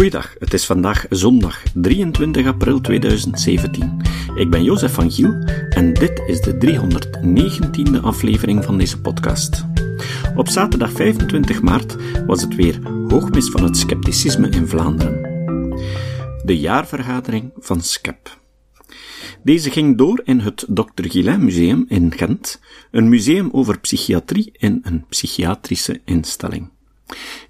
Goeiedag, 0.00 0.34
het 0.38 0.52
is 0.54 0.66
vandaag 0.66 1.06
zondag 1.10 1.62
23 1.74 2.46
april 2.46 2.80
2017. 2.80 3.96
Ik 4.34 4.50
ben 4.50 4.64
Jozef 4.64 4.94
van 4.94 5.10
Giel 5.10 5.32
en 5.70 5.94
dit 5.94 6.22
is 6.26 6.40
de 6.40 6.54
319e 6.56 8.00
aflevering 8.02 8.64
van 8.64 8.78
deze 8.78 9.00
podcast. 9.00 9.64
Op 10.36 10.48
zaterdag 10.48 10.92
25 10.92 11.62
maart 11.62 11.96
was 12.26 12.42
het 12.42 12.54
weer 12.54 12.78
hoogmis 13.08 13.48
van 13.48 13.64
het 13.64 13.76
scepticisme 13.76 14.48
in 14.48 14.66
Vlaanderen. 14.66 15.22
De 16.44 16.58
jaarvergadering 16.58 17.52
van 17.58 17.80
SCEP. 17.80 18.38
Deze 19.42 19.70
ging 19.70 19.98
door 19.98 20.20
in 20.24 20.38
het 20.38 20.66
Dr. 20.68 20.82
Guillain 20.94 21.44
Museum 21.44 21.84
in 21.88 22.12
Gent, 22.16 22.60
een 22.90 23.08
museum 23.08 23.48
over 23.52 23.80
psychiatrie 23.80 24.52
in 24.52 24.80
een 24.82 25.04
psychiatrische 25.08 26.00
instelling. 26.04 26.70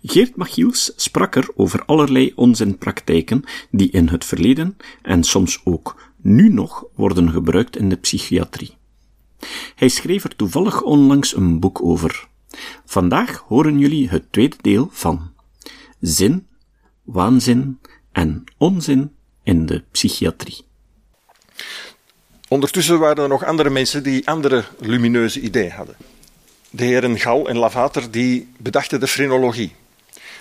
Geert 0.02 0.36
Machiels 0.36 0.92
sprak 0.96 1.36
er 1.36 1.48
over 1.54 1.84
allerlei 1.84 2.32
onzinpraktijken 2.34 3.44
die 3.70 3.90
in 3.90 4.08
het 4.08 4.24
verleden 4.24 4.76
en 5.02 5.24
soms 5.24 5.60
ook 5.64 6.12
nu 6.16 6.52
nog 6.52 6.84
worden 6.94 7.30
gebruikt 7.30 7.76
in 7.76 7.88
de 7.88 7.96
psychiatrie. 7.96 8.76
Hij 9.74 9.88
schreef 9.88 10.24
er 10.24 10.36
toevallig 10.36 10.82
onlangs 10.82 11.36
een 11.36 11.60
boek 11.60 11.82
over. 11.82 12.28
Vandaag 12.84 13.44
horen 13.46 13.78
jullie 13.78 14.08
het 14.08 14.32
tweede 14.32 14.56
deel 14.60 14.88
van 14.92 15.32
Zin, 16.00 16.46
waanzin 17.02 17.78
en 18.12 18.44
onzin 18.56 19.12
in 19.42 19.66
de 19.66 19.82
psychiatrie. 19.90 20.64
Ondertussen 22.48 22.98
waren 22.98 23.22
er 23.22 23.28
nog 23.28 23.44
andere 23.44 23.70
mensen 23.70 24.02
die 24.02 24.28
andere 24.28 24.64
lumineuze 24.78 25.40
ideeën 25.40 25.70
hadden. 25.70 25.96
De 26.70 26.84
heren 26.84 27.18
Gal 27.18 27.48
en 27.48 27.56
Lavater 27.56 28.10
die 28.10 28.48
bedachten 28.56 29.00
de 29.00 29.06
frenologie. 29.06 29.72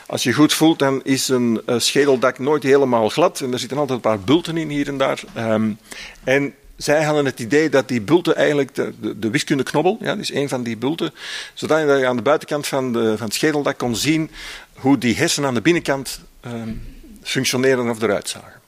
Als 0.06 0.24
je 0.24 0.34
goed 0.34 0.54
voelt, 0.54 0.80
dan 0.80 1.04
is 1.04 1.28
een 1.28 1.62
uh, 1.66 1.80
schedeldak 1.80 2.40
nooit 2.40 2.64
helemaal 2.64 3.10
glad. 3.10 3.42
En 3.42 3.54
er 3.54 3.60
zitten 3.60 3.78
altijd 3.78 3.98
een 3.98 4.10
paar 4.12 4.20
bulten 4.20 4.58
in 4.58 4.70
hier 4.70 4.88
en 4.88 4.98
daar. 4.98 5.22
Um, 5.38 5.78
en 6.23 6.53
zij 6.78 7.03
hadden 7.03 7.26
het 7.26 7.40
idee 7.40 7.70
dat 7.70 7.88
die 7.88 8.02
bulten 8.02 8.36
eigenlijk 8.36 8.76
de, 8.76 8.94
de, 9.02 9.20
de 9.20 9.30
wiskundeknobbel, 9.30 9.98
ja, 10.00 10.08
dat 10.08 10.20
is 10.20 10.34
een 10.34 10.50
van 10.50 10.64
die 10.64 10.78
bulten, 10.78 11.14
zodat 11.53 11.80
je 11.80 12.08
aan 12.08 12.16
de 12.16 12.22
buitenkant 12.22 12.68
van, 12.68 12.94
de, 12.94 13.18
van 13.18 13.25
het 13.25 13.36
schedeldak 13.36 13.78
kon 13.78 13.96
zien 13.96 14.31
hoe 14.73 14.98
die 14.98 15.16
hersenen 15.16 15.48
aan 15.48 15.56
de 15.56 15.62
binnenkant 15.62 16.20
um, 16.46 16.81
functioneren 17.23 17.90
of 17.90 18.02
eruit 18.02 18.30
zagen. 18.30 18.62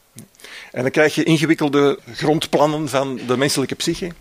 En 0.71 0.81
dan 0.81 0.91
krijg 0.91 1.15
je 1.15 1.23
ingewikkelde 1.23 1.99
grondplannen 2.13 2.89
van 2.89 3.19
de 3.27 3.37
menselijke 3.37 3.75
psyche. 3.75 4.11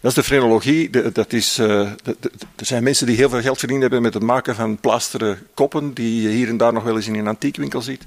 Dat 0.00 0.10
is 0.10 0.14
de 0.14 0.22
frenologie. 0.22 0.90
Dat 1.12 1.32
is, 1.32 1.58
uh, 1.58 1.80
er 2.56 2.66
zijn 2.66 2.82
mensen 2.82 3.06
die 3.06 3.16
heel 3.16 3.28
veel 3.28 3.40
geld 3.40 3.58
verdiend 3.58 3.80
hebben 3.80 4.02
met 4.02 4.14
het 4.14 4.22
maken 4.22 4.54
van 4.54 4.76
plasteren 4.76 5.46
koppen, 5.54 5.94
die 5.94 6.22
je 6.22 6.28
hier 6.28 6.48
en 6.48 6.56
daar 6.56 6.72
nog 6.72 6.82
wel 6.82 6.96
eens 6.96 7.06
in 7.06 7.14
een 7.14 7.28
antiekwinkel 7.28 7.82
ziet. 7.82 8.02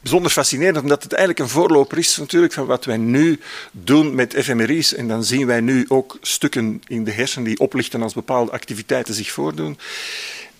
Bijzonder 0.00 0.30
fascinerend, 0.30 0.82
omdat 0.82 1.02
het 1.02 1.12
eigenlijk 1.12 1.42
een 1.42 1.54
voorloper 1.54 1.98
is 1.98 2.16
natuurlijk 2.16 2.52
van 2.52 2.66
wat 2.66 2.84
wij 2.84 2.96
nu 2.96 3.40
doen 3.70 4.14
met 4.14 4.34
fMRI's. 4.34 4.94
En 4.94 5.08
dan 5.08 5.24
zien 5.24 5.46
wij 5.46 5.60
nu 5.60 5.84
ook 5.88 6.18
stukken 6.20 6.82
in 6.86 7.04
de 7.04 7.10
hersenen 7.10 7.48
die 7.48 7.58
oplichten 7.58 8.02
als 8.02 8.14
bepaalde 8.14 8.50
activiteiten 8.50 9.14
zich 9.14 9.30
voordoen. 9.30 9.78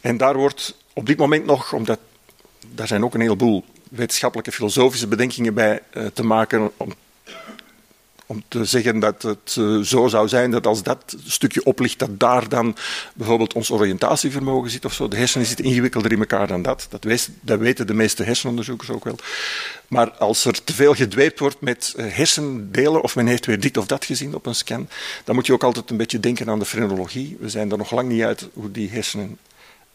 En 0.01 0.17
daar 0.17 0.37
wordt 0.37 0.77
op 0.93 1.07
dit 1.07 1.19
moment 1.19 1.47
nog, 1.47 1.73
omdat 1.73 1.99
daar 2.75 2.87
zijn 2.87 3.05
ook 3.05 3.15
een 3.15 3.21
heleboel 3.21 3.65
wetenschappelijke 3.91 4.53
filosofische 4.53 5.07
bedenkingen 5.07 5.55
bij 5.55 5.81
uh, 5.95 6.07
te 6.07 6.25
maken 6.25 6.71
om 6.77 6.95
om 8.27 8.43
te 8.49 8.65
zeggen 8.65 8.99
dat 8.99 9.23
het 9.23 9.57
uh, 9.59 9.81
zo 9.81 10.09
zou 10.09 10.29
zijn 10.29 10.51
dat 10.51 10.67
als 10.67 10.83
dat 10.83 11.17
stukje 11.27 11.65
oplicht, 11.65 11.99
dat 11.99 12.21
daar 12.21 12.49
dan 12.49 12.77
bijvoorbeeld 13.15 13.53
ons 13.53 13.71
oriëntatievermogen 13.71 14.71
zit 14.71 14.85
of 14.85 14.93
zo. 14.93 15.09
De 15.09 15.17
hersenen 15.17 15.47
zitten 15.47 15.65
ingewikkelder 15.65 16.13
in 16.13 16.19
elkaar 16.19 16.47
dan 16.47 16.63
dat. 16.63 16.87
Dat, 16.91 17.29
dat 17.41 17.59
weten 17.59 17.87
de 17.87 17.95
meeste 17.95 18.23
hersenonderzoekers 18.23 18.91
ook 18.91 19.05
wel. 19.05 19.19
Maar 19.89 20.11
als 20.11 20.45
er 20.45 20.65
te 20.65 20.75
veel 20.75 20.95
gedweept 20.95 21.39
wordt 21.39 21.61
met 21.61 21.95
uh, 21.97 22.07
hersendelen, 22.13 23.03
of 23.03 23.17
men 23.17 23.27
heeft 23.27 23.47
weer 23.47 23.61
dit 23.61 23.77
of 23.77 23.87
dat 23.87 24.05
gezien 24.05 24.35
op 24.35 24.47
een 24.47 24.55
scan, 24.55 24.89
dan 25.25 25.35
moet 25.35 25.47
je 25.47 25.53
ook 25.53 25.65
altijd 25.65 25.91
een 25.91 25.97
beetje 25.97 26.21
denken 26.21 26.49
aan 26.49 26.59
de 26.59 26.65
frenologie. 26.65 27.37
We 27.41 27.49
zijn 27.49 27.71
er 27.71 27.79
nog 27.79 27.91
lang 27.91 28.09
niet 28.09 28.23
uit 28.23 28.49
hoe 28.53 28.71
die 28.71 28.91
hersenen 28.91 29.39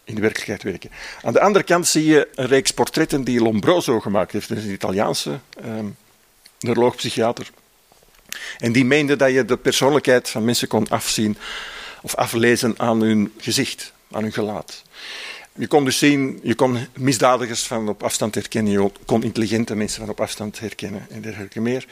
in 0.04 0.16
de 0.16 0.22
werkelijkheid 0.22 0.64
werken. 0.64 0.90
Aan 1.22 1.34
de 1.34 1.42
andere 1.42 1.66
kant 1.66 1.88
zie 1.88 2.06
je 2.06 2.28
een 2.36 2.48
reeks 2.48 2.72
portretten 2.72 3.24
die 3.24 3.42
Lombroso 3.42 4.00
gemaakt 4.00 4.32
heeft. 4.32 4.50
Dat 4.50 4.58
is 4.58 4.64
een 4.64 4.72
Italiaanse 4.72 5.40
um, 5.66 5.96
neuroloog-psychiater. 6.60 7.52
En 8.58 8.72
die 8.72 8.86
meende 8.86 9.16
dat 9.16 9.32
je 9.32 9.46
de 9.46 9.58
persoonlijkheid 9.58 10.30
van 10.30 10.46
mensen 10.46 10.68
kon 10.68 10.90
afzien 10.90 11.38
of 12.02 12.16
aflezen 12.16 12.74
aan 12.78 13.02
hun 13.02 13.34
gezicht, 13.38 13.94
aan 14.12 14.22
hun 14.22 14.34
gelaat. 14.34 14.82
Je 15.56 15.68
kon 15.68 15.86
dus 15.86 15.98
zien, 15.98 16.40
je 16.44 16.56
kon 16.56 16.88
misdadigers 16.98 17.64
van 17.64 17.90
op 17.90 18.04
afstand 18.04 18.36
herkennen, 18.36 18.72
je 18.72 18.92
kon 19.06 19.24
intelligente 19.24 19.76
mensen 19.76 20.00
van 20.00 20.10
op 20.10 20.22
afstand 20.22 20.60
herkennen 20.60 21.06
en 21.10 21.22
dergelijke 21.22 21.62
meer. 21.62 21.86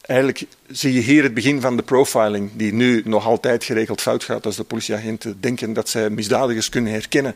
Eigenlijk 0.00 0.44
zie 0.66 0.92
je 0.92 1.00
hier 1.00 1.22
het 1.22 1.34
begin 1.34 1.60
van 1.60 1.76
de 1.76 1.82
profiling, 1.82 2.50
die 2.54 2.72
nu 2.72 3.02
nog 3.04 3.26
altijd 3.26 3.64
geregeld 3.64 4.00
fout 4.00 4.24
gaat 4.24 4.46
als 4.46 4.56
de 4.56 4.64
politieagenten 4.64 5.40
denken 5.40 5.72
dat 5.72 5.88
zij 5.88 6.10
misdadigers 6.10 6.68
kunnen 6.68 6.92
herkennen 6.92 7.34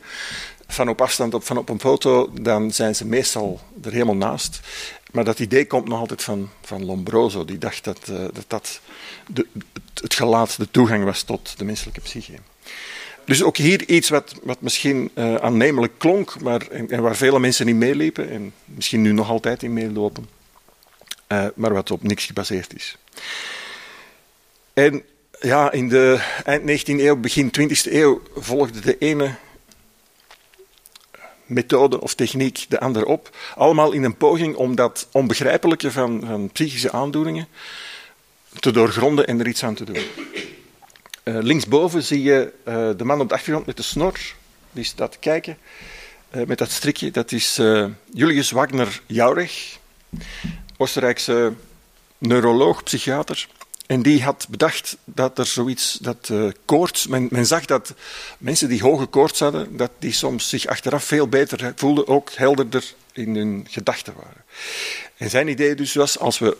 van 0.66 0.88
op 0.88 1.00
afstand 1.00 1.44
van 1.44 1.56
op 1.56 1.68
een 1.68 1.80
foto, 1.80 2.30
dan 2.40 2.70
zijn 2.70 2.94
ze 2.94 3.06
meestal 3.06 3.60
er 3.82 3.92
helemaal 3.92 4.16
naast. 4.16 4.60
Maar 5.12 5.24
dat 5.24 5.38
idee 5.38 5.66
komt 5.66 5.88
nog 5.88 5.98
altijd 5.98 6.22
van, 6.22 6.50
van 6.62 6.84
Lombroso. 6.84 7.44
Die 7.44 7.58
dacht 7.58 7.84
dat 7.84 8.08
uh, 8.10 8.18
dat, 8.18 8.44
dat 8.46 8.80
de, 9.26 9.46
het 9.94 10.14
gelaat 10.14 10.58
de 10.58 10.70
toegang 10.70 11.04
was 11.04 11.22
tot 11.22 11.58
de 11.58 11.64
menselijke 11.64 12.00
psyche. 12.00 12.34
Dus 13.24 13.42
ook 13.42 13.56
hier 13.56 13.88
iets 13.88 14.08
wat, 14.08 14.34
wat 14.42 14.60
misschien 14.60 15.10
uh, 15.14 15.34
aannemelijk 15.34 15.92
klonk, 15.98 16.40
maar, 16.40 16.66
en, 16.66 17.02
waar 17.02 17.16
vele 17.16 17.38
mensen 17.38 17.68
in 17.68 17.78
meeliepen, 17.78 18.30
en 18.30 18.52
misschien 18.64 19.02
nu 19.02 19.12
nog 19.12 19.30
altijd 19.30 19.62
in 19.62 19.72
meelopen, 19.72 20.28
uh, 21.28 21.46
maar 21.54 21.72
wat 21.72 21.90
op 21.90 22.02
niks 22.02 22.26
gebaseerd 22.26 22.74
is. 22.74 22.96
En 24.72 25.02
ja, 25.40 25.72
in 25.72 25.88
de 25.88 26.20
eind 26.44 26.82
19e 26.82 26.84
eeuw, 26.84 27.16
begin 27.16 27.50
20e 27.60 27.92
eeuw 27.92 28.22
volgde 28.34 28.80
de 28.80 28.98
ene 28.98 29.34
methode 31.52 32.00
of 32.00 32.14
techniek 32.14 32.66
de 32.68 32.80
ander 32.80 33.04
op. 33.04 33.36
Allemaal 33.56 33.92
in 33.92 34.04
een 34.04 34.16
poging 34.16 34.56
om 34.56 34.74
dat 34.74 35.08
onbegrijpelijke 35.12 35.90
van, 35.90 36.22
van 36.26 36.50
psychische 36.52 36.92
aandoeningen 36.92 37.48
te 38.60 38.70
doorgronden 38.70 39.26
en 39.26 39.40
er 39.40 39.48
iets 39.48 39.64
aan 39.64 39.74
te 39.74 39.84
doen. 39.84 39.96
Uh, 41.24 41.38
linksboven 41.40 42.02
zie 42.02 42.22
je 42.22 42.52
uh, 42.68 42.90
de 42.96 43.04
man 43.04 43.20
op 43.20 43.28
de 43.28 43.34
achtergrond 43.34 43.66
met 43.66 43.76
de 43.76 43.82
snor. 43.82 44.18
Die 44.72 44.84
staat 44.84 45.12
te 45.12 45.18
kijken 45.18 45.58
uh, 46.34 46.46
met 46.46 46.58
dat 46.58 46.70
strikje. 46.70 47.10
Dat 47.10 47.32
is 47.32 47.60
Julius 48.12 48.50
Wagner 48.50 49.00
Jaureg, 49.06 49.78
Oostenrijkse 50.76 51.52
neuroloog, 52.18 52.82
psychiater. 52.82 53.48
En 53.92 54.02
die 54.02 54.22
had 54.22 54.46
bedacht 54.50 54.96
dat 55.04 55.38
er 55.38 55.46
zoiets, 55.46 55.98
dat 56.00 56.28
uh, 56.32 56.50
koorts, 56.64 57.06
men, 57.06 57.26
men, 57.30 57.46
zag 57.46 57.64
dat 57.64 57.94
mensen 58.38 58.68
die 58.68 58.82
hoge 58.82 59.06
koorts 59.06 59.38
hadden, 59.38 59.76
dat 59.76 59.90
die 59.98 60.12
soms 60.12 60.48
zich 60.48 60.66
achteraf 60.66 61.04
veel 61.04 61.28
beter 61.28 61.72
voelden, 61.76 62.08
ook 62.08 62.30
helderder 62.30 62.84
in 63.12 63.36
hun 63.36 63.66
gedachten 63.70 64.14
waren. 64.14 64.44
En 65.16 65.30
zijn 65.30 65.48
idee 65.48 65.74
dus 65.74 65.94
was, 65.94 66.18
als 66.18 66.38
we 66.38 66.56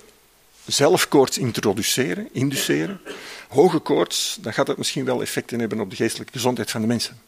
zelf 0.66 1.08
koorts 1.08 1.38
introduceren, 1.38 2.28
induceren, 2.32 3.00
hoge 3.48 3.78
koorts, 3.78 4.38
dan 4.40 4.52
gaat 4.52 4.66
dat 4.66 4.78
misschien 4.78 5.04
wel 5.04 5.20
effecten 5.20 5.60
hebben 5.60 5.80
op 5.80 5.90
de 5.90 5.96
geestelijke 5.96 6.32
gezondheid 6.32 6.70
van 6.70 6.80
de 6.80 6.86
mensen. 6.86 7.20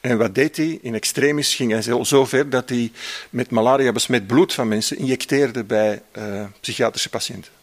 En 0.00 0.18
wat 0.18 0.34
deed 0.34 0.56
hij? 0.56 0.78
In 0.82 0.94
extremis 0.94 1.54
ging 1.54 1.72
hij 1.72 2.04
zo 2.04 2.24
ver 2.24 2.50
dat 2.50 2.68
hij 2.68 2.92
met 3.30 3.50
malaria 3.50 3.92
besmet 3.92 4.26
bloed 4.26 4.52
van 4.52 4.68
mensen 4.68 4.98
injecteerde 4.98 5.64
bij 5.64 6.02
uh, 6.18 6.44
psychiatrische 6.60 7.08
patiënten. 7.08 7.56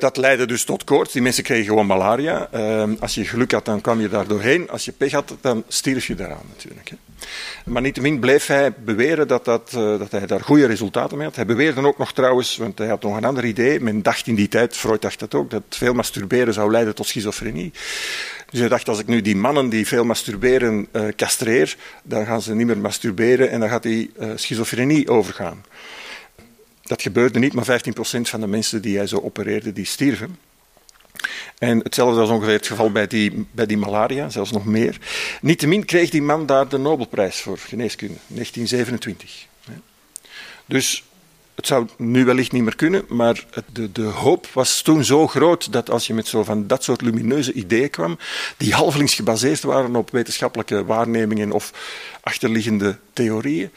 Dat 0.00 0.16
leidde 0.16 0.46
dus 0.46 0.64
tot 0.64 0.84
koorts. 0.84 1.12
Die 1.12 1.22
mensen 1.22 1.42
kregen 1.42 1.64
gewoon 1.64 1.86
malaria. 1.86 2.48
Uh, 2.54 2.84
als 3.00 3.14
je 3.14 3.24
geluk 3.24 3.52
had, 3.52 3.64
dan 3.64 3.80
kwam 3.80 4.00
je 4.00 4.08
daar 4.08 4.26
doorheen. 4.26 4.70
Als 4.70 4.84
je 4.84 4.92
pech 4.92 5.12
had, 5.12 5.36
dan 5.40 5.64
stierf 5.68 6.06
je 6.06 6.14
daaraan 6.14 6.46
natuurlijk. 6.48 6.92
Maar 7.64 7.82
niettemin 7.82 8.18
bleef 8.18 8.46
hij 8.46 8.72
beweren 8.72 9.28
dat, 9.28 9.44
dat, 9.44 9.72
uh, 9.74 9.98
dat 9.98 10.10
hij 10.10 10.26
daar 10.26 10.40
goede 10.40 10.66
resultaten 10.66 11.16
mee 11.16 11.26
had. 11.26 11.36
Hij 11.36 11.46
beweerde 11.46 11.86
ook 11.86 11.98
nog 11.98 12.12
trouwens, 12.12 12.56
want 12.56 12.78
hij 12.78 12.88
had 12.88 13.02
nog 13.02 13.16
een 13.16 13.24
ander 13.24 13.44
idee. 13.44 13.80
Men 13.80 14.02
dacht 14.02 14.26
in 14.26 14.34
die 14.34 14.48
tijd, 14.48 14.76
Freud 14.76 15.02
dacht 15.02 15.18
dat 15.18 15.34
ook, 15.34 15.50
dat 15.50 15.62
veel 15.68 15.94
masturberen 15.94 16.54
zou 16.54 16.70
leiden 16.70 16.94
tot 16.94 17.06
schizofrenie. 17.06 17.72
Dus 18.50 18.60
hij 18.60 18.68
dacht, 18.68 18.88
als 18.88 18.98
ik 18.98 19.06
nu 19.06 19.20
die 19.20 19.36
mannen 19.36 19.68
die 19.68 19.86
veel 19.86 20.04
masturberen 20.04 20.86
uh, 20.92 21.08
castreer, 21.16 21.76
dan 22.02 22.26
gaan 22.26 22.42
ze 22.42 22.54
niet 22.54 22.66
meer 22.66 22.78
masturberen 22.78 23.50
en 23.50 23.60
dan 23.60 23.68
gaat 23.68 23.82
die 23.82 24.10
uh, 24.20 24.30
schizofrenie 24.34 25.08
overgaan. 25.08 25.64
Dat 26.90 27.02
gebeurde 27.02 27.38
niet, 27.38 27.52
maar 27.52 27.80
15% 27.80 28.20
van 28.20 28.40
de 28.40 28.46
mensen 28.46 28.82
die 28.82 28.96
hij 28.96 29.06
zo 29.06 29.20
opereerde, 29.20 29.72
die 29.72 29.84
stierven. 29.84 30.38
En 31.58 31.78
hetzelfde 31.78 32.20
was 32.20 32.28
ongeveer 32.28 32.52
het 32.52 32.66
geval 32.66 32.92
bij 32.92 33.06
die, 33.06 33.46
bij 33.50 33.66
die 33.66 33.76
malaria, 33.76 34.28
zelfs 34.28 34.50
nog 34.50 34.64
meer. 34.64 34.98
Niettemin 35.40 35.84
kreeg 35.84 36.10
die 36.10 36.22
man 36.22 36.46
daar 36.46 36.68
de 36.68 36.78
Nobelprijs 36.78 37.40
voor 37.40 37.58
geneeskunde, 37.58 38.14
1927. 38.26 39.46
Dus 40.66 41.04
het 41.54 41.66
zou 41.66 41.88
nu 41.96 42.24
wellicht 42.24 42.52
niet 42.52 42.62
meer 42.62 42.76
kunnen, 42.76 43.04
maar 43.08 43.44
de, 43.72 43.92
de 43.92 44.02
hoop 44.02 44.46
was 44.52 44.82
toen 44.82 45.04
zo 45.04 45.26
groot 45.26 45.72
dat 45.72 45.90
als 45.90 46.06
je 46.06 46.14
met 46.14 46.26
zo 46.26 46.44
van 46.44 46.66
dat 46.66 46.84
soort 46.84 47.00
lumineuze 47.00 47.52
ideeën 47.52 47.90
kwam, 47.90 48.18
die 48.56 48.74
halvelings 48.74 49.14
gebaseerd 49.14 49.62
waren 49.62 49.96
op 49.96 50.10
wetenschappelijke 50.10 50.84
waarnemingen 50.84 51.52
of 51.52 51.72
achterliggende 52.20 52.98
theorieën, 53.12 53.70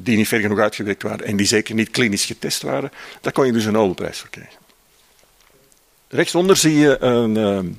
die 0.00 0.16
niet 0.16 0.28
ver 0.28 0.40
genoeg 0.40 0.58
uitgewerkt 0.58 1.02
waren 1.02 1.26
en 1.26 1.36
die 1.36 1.46
zeker 1.46 1.74
niet 1.74 1.90
klinisch 1.90 2.24
getest 2.24 2.62
waren, 2.62 2.90
daar 3.20 3.32
kon 3.32 3.46
je 3.46 3.52
dus 3.52 3.64
een 3.64 3.72
Nobelprijs 3.72 4.18
voor 4.18 4.30
krijgen. 4.30 4.58
Rechtsonder 6.08 6.56
zie 6.56 6.78
je 6.78 7.02
een 7.02 7.36
uh, 7.36 7.72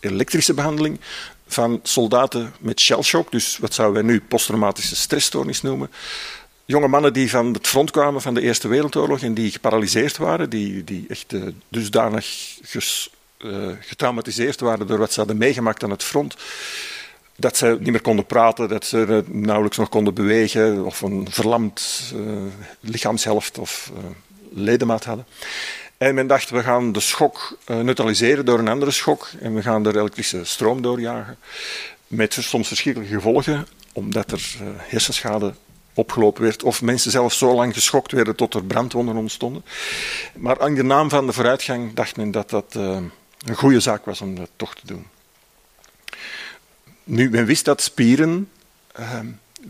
elektrische 0.00 0.54
behandeling 0.54 1.00
van 1.46 1.80
soldaten 1.82 2.52
met 2.60 2.80
shellshock, 2.80 3.30
dus 3.32 3.58
wat 3.58 3.74
zouden 3.74 4.04
wij 4.04 4.12
nu 4.12 4.20
posttraumatische 4.20 4.96
stressstoornis 4.96 5.62
noemen. 5.62 5.90
Jonge 6.64 6.88
mannen 6.88 7.12
die 7.12 7.30
van 7.30 7.52
het 7.52 7.66
front 7.66 7.90
kwamen 7.90 8.22
van 8.22 8.34
de 8.34 8.40
Eerste 8.40 8.68
Wereldoorlog 8.68 9.20
en 9.20 9.34
die 9.34 9.50
geparalyseerd 9.50 10.16
waren, 10.16 10.50
die, 10.50 10.84
die 10.84 11.04
echt 11.08 11.32
uh, 11.32 11.42
dusdanig 11.68 12.26
ges, 12.62 13.10
uh, 13.38 13.68
getraumatiseerd 13.80 14.60
waren 14.60 14.86
door 14.86 14.98
wat 14.98 15.12
ze 15.12 15.18
hadden 15.18 15.38
meegemaakt 15.38 15.84
aan 15.84 15.90
het 15.90 16.04
front 16.04 16.36
dat 17.36 17.56
ze 17.56 17.76
niet 17.80 17.90
meer 17.90 18.00
konden 18.00 18.26
praten, 18.26 18.68
dat 18.68 18.84
ze 18.84 19.24
nauwelijks 19.26 19.76
nog 19.76 19.88
konden 19.88 20.14
bewegen 20.14 20.84
of 20.84 21.00
een 21.00 21.26
verlamd 21.30 22.12
uh, 22.14 22.20
lichaamshelft 22.80 23.58
of 23.58 23.90
uh, 23.94 24.04
ledemaat 24.50 25.04
hadden. 25.04 25.26
En 25.98 26.14
men 26.14 26.26
dacht, 26.26 26.50
we 26.50 26.62
gaan 26.62 26.92
de 26.92 27.00
schok 27.00 27.58
neutraliseren 27.66 28.44
door 28.44 28.58
een 28.58 28.68
andere 28.68 28.90
schok 28.90 29.28
en 29.40 29.54
we 29.54 29.62
gaan 29.62 29.86
er 29.86 29.98
elektrische 29.98 30.44
stroom 30.44 30.82
doorjagen. 30.82 31.36
Met 32.06 32.36
soms 32.40 32.68
verschillende 32.68 33.08
gevolgen, 33.08 33.66
omdat 33.92 34.30
er 34.30 34.56
hersenschade 34.76 35.54
opgelopen 35.94 36.42
werd 36.42 36.62
of 36.62 36.82
mensen 36.82 37.10
zelfs 37.10 37.38
zo 37.38 37.54
lang 37.54 37.74
geschokt 37.74 38.12
werden 38.12 38.36
tot 38.36 38.54
er 38.54 38.64
brandwonden 38.64 39.16
ontstonden. 39.16 39.64
Maar 40.34 40.66
in 40.66 40.74
de 40.74 40.82
naam 40.82 41.08
van 41.08 41.26
de 41.26 41.32
vooruitgang 41.32 41.94
dacht 41.94 42.16
men 42.16 42.30
dat 42.30 42.50
dat 42.50 42.74
een 42.74 43.54
goede 43.54 43.80
zaak 43.80 44.04
was 44.04 44.20
om 44.20 44.34
dat 44.34 44.50
toch 44.56 44.74
te 44.74 44.86
doen. 44.86 45.06
Nu, 47.08 47.30
men 47.30 47.44
wist 47.44 47.64
dat 47.64 47.82
spieren 47.82 48.48
uh, 49.00 49.20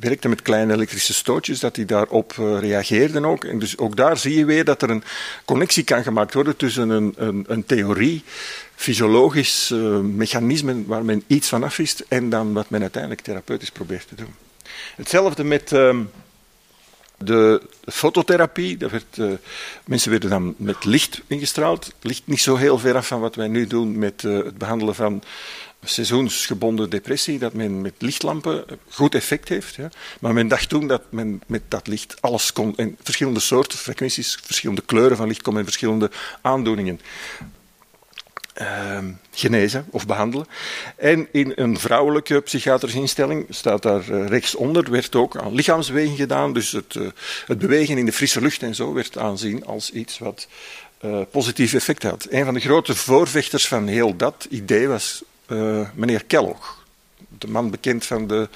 werkten 0.01 0.31
met 0.31 0.43
kleine 0.43 0.73
elektrische 0.73 1.15
stootjes, 1.15 1.61
dat 1.61 1.75
die 1.75 1.85
daarop 1.85 2.37
uh, 2.41 2.59
reageerden 2.61 3.25
ook. 3.25 3.45
En 3.45 3.59
dus 3.59 3.79
ook 3.79 3.97
daar 3.97 4.17
zie 4.17 4.39
je 4.39 4.45
weer 4.45 4.65
dat 4.65 4.83
er 4.83 4.91
een 4.91 5.03
connectie 5.45 5.85
kan 5.85 6.03
gemaakt 6.03 6.35
worden 6.35 6.57
tussen 6.57 6.89
een, 6.89 7.15
een, 7.17 7.45
een 7.49 7.67
theorie, 7.67 8.23
fysiologisch 8.75 9.71
uh, 9.71 9.99
mechanisme 9.99 10.85
waar 10.87 11.05
men 11.05 11.23
iets 11.27 11.49
van 11.49 11.63
afwist, 11.63 12.05
en 12.09 12.31
dan 12.31 12.53
wat 12.53 12.71
men 12.71 12.81
uiteindelijk 12.81 13.23
therapeutisch 13.23 13.71
probeert 13.71 14.09
te 14.09 14.15
doen. 14.15 14.35
Hetzelfde 14.97 15.45
met 15.45 15.73
uh, 15.73 15.99
de 17.19 17.63
fototherapie. 17.85 18.77
Dat 18.77 18.91
werd, 18.91 19.41
mensen 19.85 20.11
werden 20.11 20.31
dan 20.31 20.55
met 20.59 20.85
licht 20.85 21.23
ingestraald. 21.27 21.93
Licht 22.01 22.23
niet 22.25 22.41
zo 22.41 22.57
heel 22.57 22.79
ver 22.79 22.97
af 22.97 23.07
van 23.07 23.21
wat 23.21 23.35
wij 23.35 23.49
nu 23.49 23.67
doen 23.67 23.99
met 23.99 24.23
het 24.23 24.59
behandelen 24.59 24.95
van 24.95 25.23
seizoensgebonden 25.85 26.91
depressie, 26.91 27.39
dat 27.39 27.53
men 27.53 27.81
met 27.81 27.95
lichtlampen 27.99 28.65
goed 28.89 29.15
effect 29.15 29.49
heeft. 29.49 29.75
Ja. 29.75 29.89
Maar 30.21 30.33
men 30.33 30.49
dacht 30.49 30.69
toen 30.69 30.87
dat 30.87 31.03
men 31.09 31.43
met 31.47 31.63
dat 31.69 31.87
licht 31.87 32.17
alles 32.21 32.53
kon, 32.53 32.77
en 32.77 32.97
verschillende 33.03 33.41
soorten 33.41 33.79
frequenties, 33.79 34.39
verschillende 34.43 34.83
kleuren 34.83 35.17
van 35.17 35.29
licht 35.29 35.43
kon 35.43 35.59
en 35.59 35.65
verschillende 35.65 36.11
aandoeningen 36.43 37.01
uh, 38.61 38.99
genezen 39.33 39.87
of 39.91 40.07
behandelen. 40.07 40.47
En 40.97 41.29
in 41.33 41.53
een 41.55 41.79
vrouwelijke 41.79 42.41
psychiatrische 42.41 42.99
instelling, 42.99 43.47
staat 43.51 43.83
daar 43.83 44.11
uh, 44.11 44.27
rechtsonder, 44.27 44.91
werd 44.91 45.15
ook 45.15 45.37
aan 45.37 45.55
lichaamsbeweging 45.55 46.17
gedaan. 46.17 46.53
Dus 46.53 46.73
het, 46.73 46.95
uh, 46.95 47.09
het 47.47 47.59
bewegen 47.59 47.99
in 47.99 48.07
de 48.07 48.13
frisse 48.13 48.41
lucht 48.41 48.63
en 48.63 48.75
zo 48.75 48.93
werd 48.93 49.19
aanzien 49.19 49.67
als 49.67 49.91
iets 49.91 50.19
wat 50.19 50.49
uh, 51.05 51.21
positief 51.31 51.75
effect 51.75 52.03
had. 52.03 52.27
Een 52.31 52.45
van 52.45 52.55
de 52.55 52.61
grote 52.61 52.95
voorvechters 52.95 53.69
van 53.69 53.87
heel 53.87 54.17
dat 54.17 54.47
idee 54.51 54.89
was 54.89 55.23
uh, 55.49 55.89
meneer 55.95 56.25
Kellogg. 56.25 56.85
De 57.39 57.49
man 57.49 57.71
bekend 57.71 58.05
van 58.05 58.27
de 58.27 58.49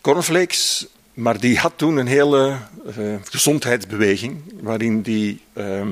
cornflakes. 0.00 0.86
Maar 1.14 1.40
die 1.40 1.58
had 1.58 1.72
toen 1.76 1.96
een 1.96 2.06
hele 2.06 2.56
uh, 2.98 3.14
gezondheidsbeweging. 3.22 4.42
waarin 4.60 5.02
die, 5.02 5.40
uh, 5.52 5.86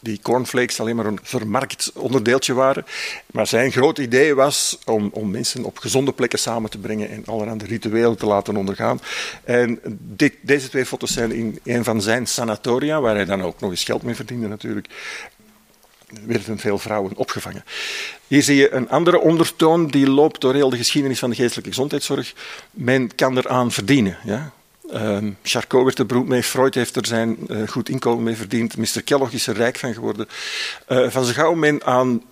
die 0.00 0.18
cornflakes 0.22 0.80
alleen 0.80 0.96
maar 0.96 1.06
een 1.06 1.18
vermarkt 1.22 1.92
onderdeeltje 1.94 2.54
waren. 2.54 2.86
Maar 3.32 3.46
zijn 3.46 3.72
groot 3.72 3.98
idee 3.98 4.34
was 4.34 4.78
om, 4.84 5.10
om 5.12 5.30
mensen 5.30 5.64
op 5.64 5.78
gezonde 5.78 6.12
plekken 6.12 6.38
samen 6.38 6.70
te 6.70 6.78
brengen. 6.78 7.10
en 7.10 7.22
allerhande 7.26 7.64
rituelen 7.64 8.16
te 8.16 8.26
laten 8.26 8.56
ondergaan. 8.56 9.00
En 9.44 9.80
dit, 9.98 10.34
deze 10.40 10.68
twee 10.68 10.86
foto's 10.86 11.12
zijn 11.12 11.32
in 11.32 11.58
een 11.64 11.84
van 11.84 12.02
zijn 12.02 12.26
sanatoria. 12.26 13.00
waar 13.00 13.14
hij 13.14 13.24
dan 13.24 13.42
ook 13.42 13.60
nog 13.60 13.70
eens 13.70 13.84
geld 13.84 14.02
mee 14.02 14.14
verdiende 14.14 14.48
natuurlijk 14.48 14.88
werden 16.26 16.58
veel 16.58 16.78
vrouwen 16.78 17.16
opgevangen. 17.16 17.64
Hier 18.26 18.42
zie 18.42 18.56
je 18.56 18.72
een 18.72 18.88
andere 18.88 19.20
ondertoon 19.20 19.86
die 19.86 20.08
loopt 20.08 20.40
door 20.40 20.54
heel 20.54 20.70
de 20.70 20.76
geschiedenis 20.76 21.18
van 21.18 21.30
de 21.30 21.36
geestelijke 21.36 21.70
gezondheidszorg. 21.70 22.34
Men 22.70 23.14
kan 23.14 23.38
eraan 23.38 23.72
verdienen. 23.72 24.18
Ja? 24.24 24.52
Um, 24.94 25.36
Charcot 25.42 25.84
werd 25.84 25.98
er 25.98 26.06
beroemd 26.06 26.28
mee, 26.28 26.42
Freud 26.42 26.74
heeft 26.74 26.96
er 26.96 27.06
zijn 27.06 27.36
uh, 27.48 27.68
goed 27.68 27.88
inkomen 27.88 28.24
mee 28.24 28.36
verdiend, 28.36 28.76
Mr. 28.76 29.02
Kellogg 29.04 29.32
is 29.32 29.46
er 29.46 29.54
rijk 29.54 29.78
van 29.78 29.94
geworden. 29.94 30.28
Uh, 30.88 31.10
van 31.10 31.24
zo 31.24 31.32
gauw 31.32 31.54
men 31.54 31.84
aan 31.84 32.22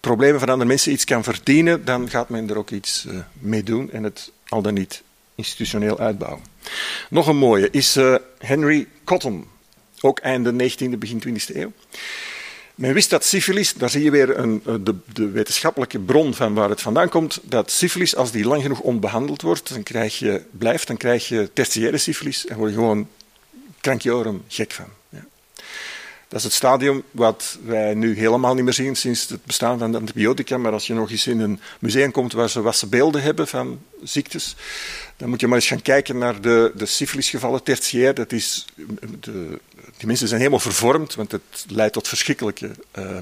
problemen 0.00 0.40
van 0.40 0.48
andere 0.48 0.68
mensen 0.68 0.92
iets 0.92 1.04
kan 1.04 1.24
verdienen, 1.24 1.84
dan 1.84 2.10
gaat 2.10 2.28
men 2.28 2.50
er 2.50 2.58
ook 2.58 2.70
iets 2.70 3.04
uh, 3.08 3.18
mee 3.38 3.62
doen 3.62 3.90
en 3.90 4.02
het 4.02 4.32
al 4.48 4.62
dan 4.62 4.74
niet 4.74 5.02
institutioneel 5.34 5.98
uitbouwen. 5.98 6.44
Nog 7.10 7.26
een 7.26 7.36
mooie 7.36 7.68
is 7.70 7.98
Henry 8.38 8.86
Cotton, 9.04 9.46
ook 10.00 10.18
einde 10.18 10.70
19e, 10.70 10.98
begin 10.98 11.22
20e 11.26 11.56
eeuw. 11.56 11.72
Men 12.80 12.94
wist 12.94 13.10
dat 13.10 13.24
syfilis, 13.24 13.74
daar 13.74 13.90
zie 13.90 14.02
je 14.02 14.10
weer 14.10 14.38
een, 14.38 14.62
eh, 14.66 14.74
de, 14.80 14.94
de, 15.12 15.30
wetenschappelijke 15.30 15.98
bron 15.98 16.34
van 16.34 16.54
waar 16.54 16.68
het 16.68 16.80
vandaan 16.80 17.08
komt, 17.08 17.40
dat 17.42 17.70
syfilis, 17.70 18.16
als 18.16 18.30
die 18.30 18.44
lang 18.44 18.62
genoeg 18.62 18.80
onbehandeld 18.80 19.42
wordt, 19.42 19.68
dan 19.68 19.82
krijg 19.82 20.18
je, 20.18 20.42
blijft, 20.50 20.86
dan 20.86 20.96
krijg 20.96 21.28
je 21.28 21.50
tertiaire 21.52 21.98
syfilis 21.98 22.46
en 22.46 22.56
word 22.56 22.70
je 22.70 22.76
gewoon 22.76 23.08
krankjorum 23.80 24.42
gek 24.48 24.72
van. 24.72 24.99
Dat 26.30 26.38
is 26.38 26.44
het 26.44 26.54
stadium 26.54 27.02
wat 27.10 27.58
wij 27.64 27.94
nu 27.94 28.16
helemaal 28.18 28.54
niet 28.54 28.64
meer 28.64 28.72
zien 28.72 28.96
sinds 28.96 29.28
het 29.28 29.44
bestaan 29.44 29.78
van 29.78 29.92
de 29.92 29.98
antibiotica. 29.98 30.58
Maar 30.58 30.72
als 30.72 30.86
je 30.86 30.94
nog 30.94 31.10
eens 31.10 31.26
in 31.26 31.40
een 31.40 31.60
museum 31.78 32.10
komt 32.10 32.32
waar 32.32 32.50
ze 32.50 32.62
wassen 32.62 32.88
beelden 32.88 33.22
hebben 33.22 33.48
van 33.48 33.80
ziektes, 34.02 34.56
dan 35.16 35.28
moet 35.28 35.40
je 35.40 35.46
maar 35.46 35.56
eens 35.56 35.66
gaan 35.66 35.82
kijken 35.82 36.18
naar 36.18 36.40
de, 36.40 36.72
de 36.74 36.86
syfilisgevallen 36.86 37.62
tertiair. 37.62 38.14
Dat 38.14 38.32
is 38.32 38.66
de, 39.20 39.58
die 39.96 40.06
mensen 40.06 40.28
zijn 40.28 40.40
helemaal 40.40 40.60
vervormd, 40.60 41.14
want 41.14 41.32
het 41.32 41.64
leidt 41.68 41.92
tot 41.92 42.08
verschrikkelijke 42.08 42.70
uh, 42.98 43.18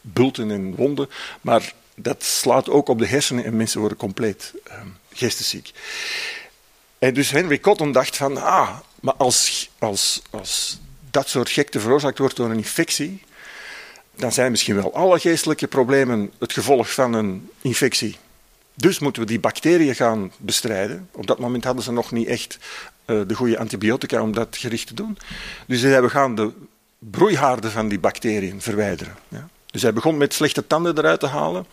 bulten 0.00 0.50
en 0.50 0.74
wonden. 0.74 1.08
Maar 1.40 1.72
dat 1.94 2.24
slaat 2.24 2.68
ook 2.68 2.88
op 2.88 2.98
de 2.98 3.06
hersenen 3.06 3.44
en 3.44 3.56
mensen 3.56 3.80
worden 3.80 3.98
compleet 3.98 4.52
uh, 4.68 4.74
geestesziek. 5.12 5.72
En 6.98 7.14
dus 7.14 7.30
Henry 7.30 7.60
Cotton 7.60 7.92
dacht 7.92 8.16
van, 8.16 8.42
ah, 8.42 8.78
maar 9.00 9.14
als, 9.14 9.70
als, 9.78 10.22
als 10.30 10.78
dat 11.16 11.28
soort 11.28 11.50
gekte 11.50 11.80
veroorzaakt 11.80 12.18
wordt 12.18 12.36
door 12.36 12.50
een 12.50 12.56
infectie, 12.56 13.22
dan 14.16 14.32
zijn 14.32 14.50
misschien 14.50 14.74
wel 14.74 14.94
alle 14.94 15.18
geestelijke 15.18 15.66
problemen 15.66 16.30
het 16.38 16.52
gevolg 16.52 16.92
van 16.92 17.12
een 17.12 17.50
infectie. 17.60 18.16
Dus 18.74 18.98
moeten 18.98 19.22
we 19.22 19.28
die 19.28 19.40
bacteriën 19.40 19.94
gaan 19.94 20.32
bestrijden. 20.36 21.08
Op 21.12 21.26
dat 21.26 21.38
moment 21.38 21.64
hadden 21.64 21.84
ze 21.84 21.92
nog 21.92 22.12
niet 22.12 22.28
echt 22.28 22.58
uh, 23.06 23.20
de 23.26 23.34
goede 23.34 23.58
antibiotica 23.58 24.22
om 24.22 24.32
dat 24.32 24.56
gericht 24.56 24.86
te 24.86 24.94
doen. 24.94 25.18
Dus 25.66 25.80
we 25.80 26.08
gaan 26.08 26.34
de 26.34 26.52
broeihaarden 26.98 27.70
van 27.70 27.88
die 27.88 27.98
bacteriën 27.98 28.60
verwijderen. 28.60 29.16
Ja. 29.28 29.48
Dus 29.70 29.82
hij 29.82 29.92
begon 29.92 30.16
met 30.16 30.34
slechte 30.34 30.66
tanden 30.66 30.98
eruit 30.98 31.20
te 31.20 31.26
halen, 31.26 31.66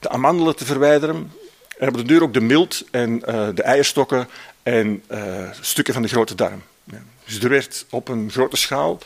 de 0.00 0.08
amandelen 0.08 0.56
te 0.56 0.64
verwijderen, 0.64 1.32
en 1.78 1.88
op 1.88 1.96
de 1.96 2.02
duur 2.02 2.22
ook 2.22 2.34
de 2.34 2.40
milt 2.40 2.84
en 2.90 3.10
uh, 3.10 3.48
de 3.54 3.62
eierstokken 3.62 4.28
en 4.62 5.02
uh, 5.10 5.50
stukken 5.60 5.94
van 5.94 6.02
de 6.02 6.08
grote 6.08 6.34
darm. 6.34 6.62
Dus 7.30 7.42
er 7.42 7.48
werd 7.48 7.86
op 7.90 8.08
een 8.08 8.30
grote 8.30 8.56
schaal 8.56 8.98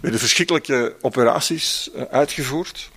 werden 0.00 0.20
verschrikkelijke 0.20 0.94
operaties 1.00 1.90
uitgevoerd. 2.10 2.90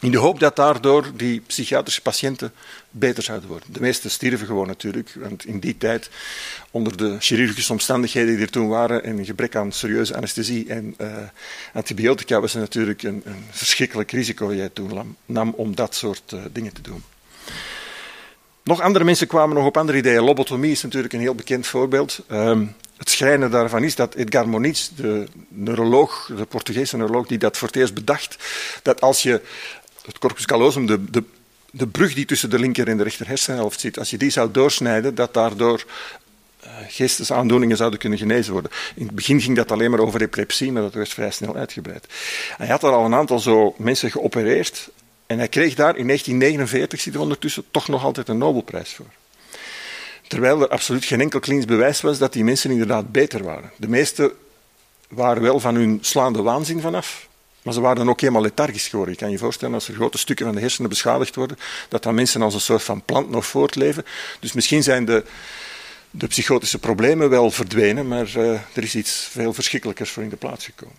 In 0.00 0.10
de 0.10 0.18
hoop 0.18 0.40
dat 0.40 0.56
daardoor 0.56 1.10
die 1.16 1.40
psychiatrische 1.40 2.02
patiënten 2.02 2.52
beter 2.90 3.22
zouden 3.22 3.48
worden. 3.48 3.72
De 3.72 3.80
meesten 3.80 4.10
stierven 4.10 4.46
gewoon 4.46 4.66
natuurlijk, 4.66 5.14
want 5.16 5.46
in 5.46 5.60
die 5.60 5.78
tijd, 5.78 6.10
onder 6.70 6.96
de 6.96 7.16
chirurgische 7.18 7.72
omstandigheden 7.72 8.34
die 8.34 8.44
er 8.44 8.50
toen 8.50 8.68
waren 8.68 9.04
en 9.04 9.18
een 9.18 9.24
gebrek 9.24 9.56
aan 9.56 9.72
serieuze 9.72 10.16
anesthesie 10.16 10.68
en 10.68 10.94
uh, 10.98 11.16
antibiotica, 11.72 12.40
was 12.40 12.52
het 12.52 12.62
natuurlijk 12.62 13.02
een, 13.02 13.22
een 13.24 13.44
verschrikkelijk 13.50 14.10
risico 14.10 14.48
dat 14.48 14.56
jij 14.56 14.68
toen 14.68 15.16
nam 15.26 15.54
om 15.56 15.74
dat 15.74 15.94
soort 15.94 16.32
uh, 16.32 16.40
dingen 16.52 16.72
te 16.72 16.80
doen. 16.82 17.02
Nog 18.64 18.80
andere 18.80 19.04
mensen 19.04 19.26
kwamen 19.26 19.56
nog 19.56 19.66
op 19.66 19.76
andere 19.76 19.98
ideeën. 19.98 20.22
Lobotomie 20.22 20.70
is 20.70 20.82
natuurlijk 20.82 21.12
een 21.12 21.20
heel 21.20 21.34
bekend 21.34 21.66
voorbeeld. 21.66 22.24
Um, 22.30 22.74
het 23.02 23.10
schrijnende 23.10 23.56
daarvan 23.56 23.84
is 23.84 23.94
dat 23.94 24.14
Edgar 24.14 24.48
Moniz, 24.48 24.88
de 24.96 25.26
neuroloog, 25.48 26.30
de 26.36 26.44
Portugese 26.44 26.96
neuroloog 26.96 27.26
die 27.26 27.38
dat 27.38 27.56
voor 27.56 27.68
het 27.68 27.76
eerst 27.76 27.94
bedacht, 27.94 28.36
dat 28.82 29.00
als 29.00 29.22
je 29.22 29.40
het 30.04 30.18
corpus 30.18 30.46
callosum, 30.46 30.86
de, 30.86 31.10
de, 31.10 31.24
de 31.70 31.86
brug 31.86 32.14
die 32.14 32.24
tussen 32.24 32.50
de 32.50 32.58
linker 32.58 32.88
en 32.88 32.96
de 32.96 33.02
rechter 33.02 33.26
hersenhelft 33.26 33.80
zit, 33.80 33.98
als 33.98 34.10
je 34.10 34.18
die 34.18 34.30
zou 34.30 34.50
doorsnijden, 34.50 35.14
dat 35.14 35.34
daardoor 35.34 35.84
uh, 36.64 36.70
geestesaandoeningen 36.88 37.76
zouden 37.76 37.98
kunnen 37.98 38.18
genezen 38.18 38.52
worden. 38.52 38.70
In 38.94 39.06
het 39.06 39.14
begin 39.14 39.40
ging 39.40 39.56
dat 39.56 39.72
alleen 39.72 39.90
maar 39.90 40.00
over 40.00 40.22
epilepsie, 40.22 40.72
maar 40.72 40.82
dat 40.82 40.94
werd 40.94 41.08
vrij 41.08 41.30
snel 41.30 41.56
uitgebreid. 41.56 42.06
Hij 42.56 42.68
had 42.68 42.82
er 42.82 42.90
al 42.90 43.04
een 43.04 43.14
aantal 43.14 43.38
zo 43.38 43.74
mensen 43.78 44.10
geopereerd 44.10 44.88
en 45.26 45.38
hij 45.38 45.48
kreeg 45.48 45.74
daar 45.74 45.96
in 45.96 46.06
1949, 46.06 47.00
zit 47.00 47.14
er 47.14 47.20
ondertussen, 47.20 47.64
toch 47.70 47.88
nog 47.88 48.04
altijd 48.04 48.28
een 48.28 48.38
Nobelprijs 48.38 48.92
voor. 48.94 49.06
Terwijl 50.32 50.60
er 50.60 50.68
absoluut 50.68 51.04
geen 51.04 51.20
enkel 51.20 51.40
klinisch 51.40 51.64
bewijs 51.64 52.00
was 52.00 52.18
dat 52.18 52.32
die 52.32 52.44
mensen 52.44 52.70
inderdaad 52.70 53.12
beter 53.12 53.42
waren. 53.42 53.70
De 53.76 53.88
meesten 53.88 54.32
waren 55.08 55.42
wel 55.42 55.60
van 55.60 55.74
hun 55.74 55.98
slaande 56.00 56.42
waanzin 56.42 56.80
vanaf. 56.80 57.28
Maar 57.62 57.74
ze 57.74 57.80
waren 57.80 57.96
dan 57.96 58.08
ook 58.08 58.20
helemaal 58.20 58.42
lethargisch 58.42 58.88
geworden. 58.88 59.14
Je 59.14 59.20
kan 59.20 59.30
je 59.30 59.38
voorstellen, 59.38 59.74
als 59.74 59.88
er 59.88 59.94
grote 59.94 60.18
stukken 60.18 60.46
van 60.46 60.54
de 60.54 60.60
hersenen 60.60 60.88
beschadigd 60.88 61.34
worden, 61.34 61.58
dat 61.88 62.02
dan 62.02 62.14
mensen 62.14 62.42
als 62.42 62.54
een 62.54 62.60
soort 62.60 62.82
van 62.82 63.02
plant 63.04 63.30
nog 63.30 63.46
voortleven. 63.46 64.04
Dus 64.40 64.52
misschien 64.52 64.82
zijn 64.82 65.04
de, 65.04 65.24
de 66.10 66.26
psychotische 66.26 66.78
problemen 66.78 67.30
wel 67.30 67.50
verdwenen, 67.50 68.08
maar 68.08 68.32
uh, 68.36 68.52
er 68.52 68.82
is 68.82 68.94
iets 68.94 69.28
veel 69.30 69.52
verschrikkelijkers 69.52 70.10
voor 70.10 70.22
in 70.22 70.28
de 70.28 70.36
plaats 70.36 70.64
gekomen. 70.64 70.96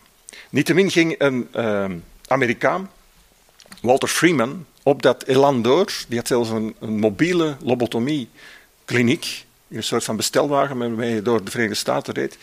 Niettemin 0.50 0.92
ging 0.92 1.16
een 1.18 1.48
uh, 1.56 1.86
Amerikaan, 2.28 2.90
Walter 3.82 4.10
Freeman, 4.10 4.66
op 4.84 5.02
dat 5.02 5.24
elan 5.24 5.62
door. 5.62 5.92
Die 6.08 6.18
had 6.18 6.28
zelfs 6.28 6.50
een, 6.50 6.76
een 6.80 7.00
mobiele 7.00 7.58
lobotomie-kliniek, 8.86 9.46
een 9.70 9.84
soort 9.84 10.04
van 10.04 10.16
bestelwagen 10.16 10.78
waarmee 10.78 11.14
je 11.14 11.22
door 11.22 11.44
de 11.44 11.52
Verenigde 11.52 11.78
Staten 11.78 12.14
reed. 12.14 12.38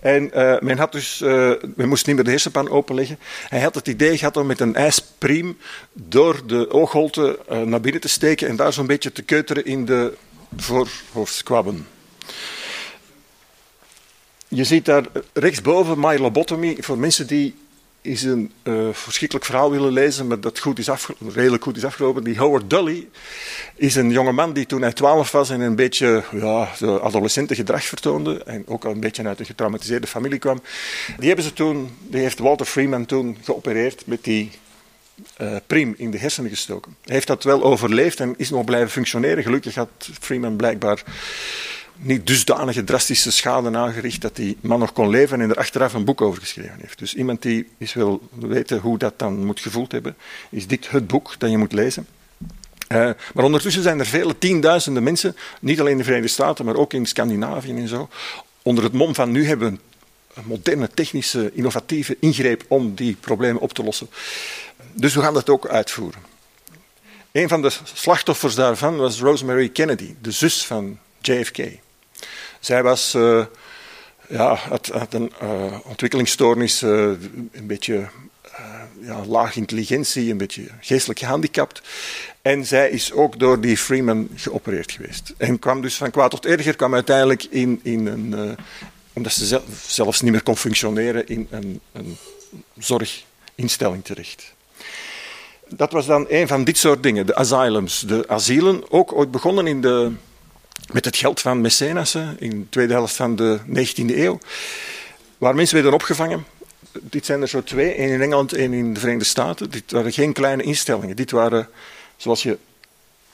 En 0.00 0.30
uh, 0.34 0.58
men, 0.60 0.78
had 0.78 0.92
dus, 0.92 1.20
uh, 1.20 1.52
men 1.76 1.88
moest 1.88 2.06
niet 2.06 2.14
meer 2.14 2.24
de 2.24 2.30
hersenpan 2.30 2.68
openleggen. 2.68 3.18
Hij 3.48 3.60
had 3.60 3.74
het 3.74 3.88
idee 3.88 4.18
gehad 4.18 4.36
om 4.36 4.46
met 4.46 4.60
een 4.60 4.74
ijspriem 4.74 5.58
door 5.92 6.46
de 6.46 6.70
oogholte 6.70 7.38
uh, 7.50 7.62
naar 7.62 7.80
binnen 7.80 8.00
te 8.00 8.08
steken 8.08 8.48
en 8.48 8.56
daar 8.56 8.72
zo'n 8.72 8.86
beetje 8.86 9.12
te 9.12 9.22
keuteren 9.22 9.64
in 9.64 9.84
de 9.84 10.16
voorhoofdskwabben. 10.56 11.86
Je 14.48 14.64
ziet 14.64 14.84
daar 14.84 15.04
rechtsboven 15.32 16.00
my 16.00 16.16
lobotomy 16.16 16.76
voor 16.80 16.98
mensen 16.98 17.26
die 17.26 17.54
is 18.02 18.22
een 18.22 18.52
uh, 18.62 18.88
verschrikkelijk 18.92 19.46
verhaal 19.46 19.70
willen 19.70 19.92
lezen, 19.92 20.26
maar 20.26 20.40
dat 20.40 20.58
goed 20.58 20.78
is 20.78 20.88
redelijk 21.34 21.62
goed 21.62 21.76
is 21.76 21.84
afgelopen. 21.84 22.24
Die 22.24 22.38
Howard 22.38 22.70
Dully 22.70 23.08
is 23.76 23.94
een 23.94 24.10
jongeman 24.10 24.52
die 24.52 24.66
toen 24.66 24.82
hij 24.82 24.92
twaalf 24.92 25.32
was 25.32 25.50
en 25.50 25.60
een 25.60 25.76
beetje 25.76 26.22
ja, 26.32 26.68
adolescente 26.80 27.54
gedrag 27.54 27.84
vertoonde 27.84 28.42
en 28.44 28.62
ook 28.66 28.84
al 28.84 28.90
een 28.90 29.00
beetje 29.00 29.26
uit 29.26 29.40
een 29.40 29.46
getraumatiseerde 29.46 30.06
familie 30.06 30.38
kwam. 30.38 30.62
Die 31.18 31.26
hebben 31.26 31.44
ze 31.44 31.52
toen, 31.52 31.96
die 32.08 32.20
heeft 32.20 32.38
Walter 32.38 32.66
Freeman 32.66 33.06
toen 33.06 33.38
geopereerd 33.42 34.06
met 34.06 34.24
die 34.24 34.50
uh, 35.40 35.56
priem 35.66 35.94
in 35.96 36.10
de 36.10 36.18
hersenen 36.18 36.50
gestoken. 36.50 36.96
Hij 37.04 37.14
heeft 37.14 37.26
dat 37.26 37.44
wel 37.44 37.62
overleefd 37.62 38.20
en 38.20 38.34
is 38.36 38.50
nog 38.50 38.64
blijven 38.64 38.90
functioneren. 38.90 39.42
Gelukkig 39.42 39.74
had 39.74 39.88
Freeman 40.20 40.56
blijkbaar 40.56 41.02
niet 41.96 42.26
dusdanige 42.26 42.84
drastische 42.84 43.32
schade 43.32 43.76
aangericht 43.76 44.20
dat 44.20 44.36
die 44.36 44.56
man 44.60 44.78
nog 44.78 44.92
kon 44.92 45.08
leven 45.08 45.40
en 45.40 45.50
er 45.50 45.56
achteraf 45.56 45.94
een 45.94 46.04
boek 46.04 46.20
over 46.20 46.40
geschreven 46.40 46.78
heeft. 46.80 46.98
Dus 46.98 47.14
iemand 47.14 47.42
die 47.42 47.68
eens 47.78 47.92
wil 47.92 48.28
weten 48.38 48.78
hoe 48.78 48.98
dat 48.98 49.18
dan 49.18 49.44
moet 49.44 49.60
gevoeld 49.60 49.92
hebben, 49.92 50.16
is 50.50 50.66
dit 50.66 50.90
het 50.90 51.06
boek 51.06 51.34
dat 51.38 51.50
je 51.50 51.58
moet 51.58 51.72
lezen. 51.72 52.06
Uh, 52.88 53.10
maar 53.34 53.44
ondertussen 53.44 53.82
zijn 53.82 53.98
er 53.98 54.06
vele 54.06 54.38
tienduizenden 54.38 55.02
mensen, 55.02 55.36
niet 55.60 55.80
alleen 55.80 55.92
in 55.92 55.98
de 55.98 56.04
Verenigde 56.04 56.32
Staten, 56.32 56.64
maar 56.64 56.76
ook 56.76 56.92
in 56.92 57.06
Scandinavië 57.06 57.70
en 57.70 57.88
zo, 57.88 58.08
onder 58.62 58.84
het 58.84 58.92
mom 58.92 59.14
van 59.14 59.30
nu 59.30 59.46
hebben 59.46 59.80
een 60.34 60.44
moderne, 60.46 60.88
technische, 60.94 61.50
innovatieve 61.54 62.16
ingreep 62.20 62.64
om 62.68 62.94
die 62.94 63.16
problemen 63.20 63.62
op 63.62 63.72
te 63.72 63.82
lossen. 63.82 64.08
Dus 64.92 65.14
we 65.14 65.20
gaan 65.20 65.34
dat 65.34 65.48
ook 65.48 65.66
uitvoeren. 65.66 66.20
Een 67.32 67.48
van 67.48 67.62
de 67.62 67.70
slachtoffers 67.94 68.54
daarvan 68.54 68.96
was 68.96 69.20
Rosemary 69.20 69.68
Kennedy, 69.68 70.14
de 70.20 70.30
zus 70.30 70.66
van 70.66 70.98
JFK. 71.22 71.58
Zij 72.60 72.82
was, 72.82 73.14
uh, 73.14 73.44
ja, 74.28 74.54
had, 74.54 75.14
een 75.14 75.32
uh, 75.42 75.78
ontwikkelingsstoornis, 75.84 76.82
uh, 76.82 76.90
een 77.52 77.66
beetje 77.66 78.08
ja, 79.00 79.24
laag 79.26 79.56
intelligentie, 79.56 80.30
een 80.30 80.36
beetje 80.36 80.66
geestelijk 80.80 81.18
gehandicapt. 81.18 81.82
En 82.42 82.66
zij 82.66 82.90
is 82.90 83.12
ook 83.12 83.38
door 83.38 83.60
die 83.60 83.76
Freeman 83.76 84.28
geopereerd 84.34 84.92
geweest. 84.92 85.34
En 85.36 85.58
kwam 85.58 85.80
dus 85.80 85.96
van 85.96 86.10
kwaad 86.10 86.30
tot 86.30 86.46
erger, 86.46 86.76
kwam 86.76 86.94
uiteindelijk 86.94 87.44
in, 87.44 87.80
in 87.82 88.06
een, 88.06 88.56
omdat 89.12 89.32
ze 89.32 89.46
zelf, 89.46 89.62
zelfs 89.86 90.20
niet 90.20 90.32
meer 90.32 90.42
kon 90.42 90.56
functioneren, 90.56 91.28
in 91.28 91.46
een, 91.50 91.80
een 91.92 92.16
zorginstelling 92.78 94.04
terecht. 94.04 94.54
Dat 95.68 95.92
was 95.92 96.06
dan 96.06 96.26
een 96.28 96.48
van 96.48 96.64
dit 96.64 96.78
soort 96.78 97.02
dingen, 97.02 97.26
de 97.26 97.34
asylums, 97.34 98.00
de 98.00 98.28
asielen, 98.28 98.90
ook 98.90 99.12
ooit 99.12 99.30
begonnen 99.30 99.66
in 99.66 99.80
de 99.80 100.12
met 100.92 101.04
het 101.04 101.16
geld 101.16 101.40
van 101.40 101.60
mecenassen 101.60 102.36
in 102.38 102.50
de 102.50 102.68
tweede 102.68 102.92
helft 102.92 103.14
van 103.14 103.36
de 103.36 103.58
19e 103.66 104.16
eeuw, 104.16 104.38
waar 105.38 105.54
mensen 105.54 105.74
werden 105.74 105.94
opgevangen. 105.94 106.44
Dit 107.00 107.26
zijn 107.26 107.40
er 107.40 107.48
zo 107.48 107.62
twee, 107.62 107.92
één 107.92 108.08
in 108.08 108.20
Engeland, 108.20 108.52
één 108.52 108.72
in 108.72 108.94
de 108.94 109.00
Verenigde 109.00 109.28
Staten. 109.28 109.70
Dit 109.70 109.90
waren 109.90 110.12
geen 110.12 110.32
kleine 110.32 110.62
instellingen. 110.62 111.16
Dit 111.16 111.30
waren, 111.30 111.68
zoals 112.16 112.42
je 112.42 112.58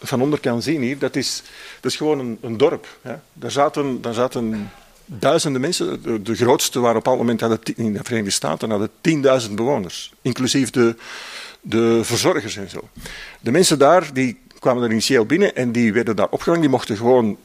van 0.00 0.22
onder 0.22 0.40
kan 0.40 0.62
zien 0.62 0.82
hier, 0.82 0.98
dat 0.98 1.16
is, 1.16 1.42
dat 1.80 1.90
is 1.90 1.96
gewoon 1.96 2.38
een, 2.40 2.56
dorp. 2.56 2.98
Daar, 3.32 3.50
zaten, 3.50 4.00
daar 4.00 4.14
zaten 4.14 4.70
duizenden 5.04 5.60
mensen. 5.60 6.02
De, 6.24 6.34
grootste 6.34 6.80
waren 6.80 6.98
op 6.98 7.04
dat 7.04 7.16
moment 7.16 7.42
in 7.76 7.92
de 7.92 8.00
Verenigde 8.02 8.30
Staten 8.30 8.70
hadden 8.70 8.90
10.000 9.48 9.54
bewoners, 9.54 10.12
inclusief 10.22 10.70
de, 10.70 10.96
de 11.60 12.00
verzorgers 12.02 12.56
en 12.56 12.70
zo. 12.70 12.88
De 13.40 13.50
mensen 13.50 13.78
daar 13.78 14.12
die 14.12 14.38
kwamen 14.58 14.82
er 14.82 14.90
initieel 14.90 15.26
binnen 15.26 15.56
en 15.56 15.72
die 15.72 15.92
werden 15.92 16.16
daar 16.16 16.28
opgevangen. 16.28 16.60
Die 16.60 16.70
mochten 16.70 16.96
gewoon 16.96 17.38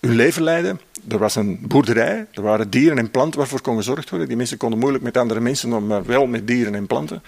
hun 0.00 0.16
leven 0.16 0.42
leiden. 0.42 0.80
Er 1.08 1.18
was 1.18 1.36
een 1.36 1.58
boerderij, 1.62 2.26
er 2.32 2.42
waren 2.42 2.70
dieren 2.70 2.98
en 2.98 3.10
planten 3.10 3.38
waarvoor 3.38 3.60
kon 3.60 3.76
gezorgd 3.76 4.10
worden. 4.10 4.28
Die 4.28 4.36
mensen 4.36 4.56
konden 4.56 4.78
moeilijk 4.78 5.04
met 5.04 5.16
andere 5.16 5.40
mensen, 5.40 5.86
maar 5.86 6.04
wel 6.04 6.26
met 6.26 6.46
dieren 6.46 6.74
en 6.74 6.86
planten. 6.86 7.22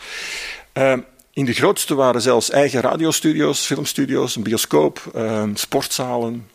Uh, 0.74 0.92
in 1.32 1.44
de 1.44 1.52
grootste 1.52 1.94
waren 1.94 2.22
zelfs 2.22 2.50
eigen 2.50 2.80
radiostudio's, 2.80 3.66
filmstudio's, 3.66 4.36
een 4.36 4.42
bioscoop, 4.42 5.12
uh, 5.16 5.42
sportzalen. 5.54 6.46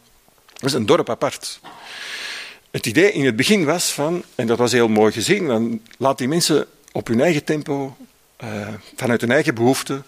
Dat 0.54 0.70
is 0.70 0.74
een 0.74 0.86
dorp 0.86 1.10
apart. 1.10 1.60
Het 2.72 2.86
idee 2.86 3.12
in 3.12 3.26
het 3.26 3.36
begin 3.36 3.66
was 3.66 3.92
van, 3.92 4.24
en 4.36 4.48
dat 4.48 4.58
was 4.58 4.72
heel 4.72 4.88
mooi 4.88 5.12
gezien, 5.12 5.48
dan 5.48 5.82
laat 5.98 6.18
die 6.18 6.28
mensen 6.28 6.66
op 6.92 7.08
hun 7.08 7.22
eigen 7.22 7.44
tempo, 7.44 7.96
uh, 8.44 8.68
vanuit 8.96 9.22
hun 9.22 9.32
eigen 9.32 9.56
behoeften, 9.56 10.04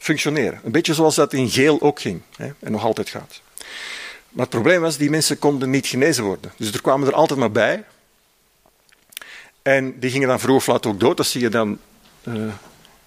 functioneren. 0.00 0.60
Een 0.64 0.72
beetje 0.72 0.94
zoals 0.94 1.14
dat 1.14 1.32
in 1.32 1.50
geel 1.50 1.80
ook 1.80 2.00
ging 2.00 2.20
hè, 2.36 2.50
en 2.58 2.72
nog 2.72 2.84
altijd 2.84 3.08
gaat. 3.08 3.40
Maar 4.28 4.44
het 4.44 4.54
probleem 4.54 4.80
was, 4.80 4.96
die 4.96 5.10
mensen 5.10 5.38
konden 5.38 5.70
niet 5.70 5.86
genezen 5.86 6.24
worden. 6.24 6.52
Dus 6.56 6.72
er 6.72 6.80
kwamen 6.80 7.08
er 7.08 7.14
altijd 7.14 7.38
maar 7.38 7.50
bij. 7.50 7.84
En 9.62 9.98
die 9.98 10.10
gingen 10.10 10.28
dan 10.28 10.40
vroeg 10.40 10.56
of 10.56 10.66
laat 10.66 10.86
ook 10.86 11.00
dood. 11.00 11.16
Dat 11.16 11.26
zie 11.26 11.40
je 11.40 11.48
dan 11.48 11.78
uh, 12.22 12.52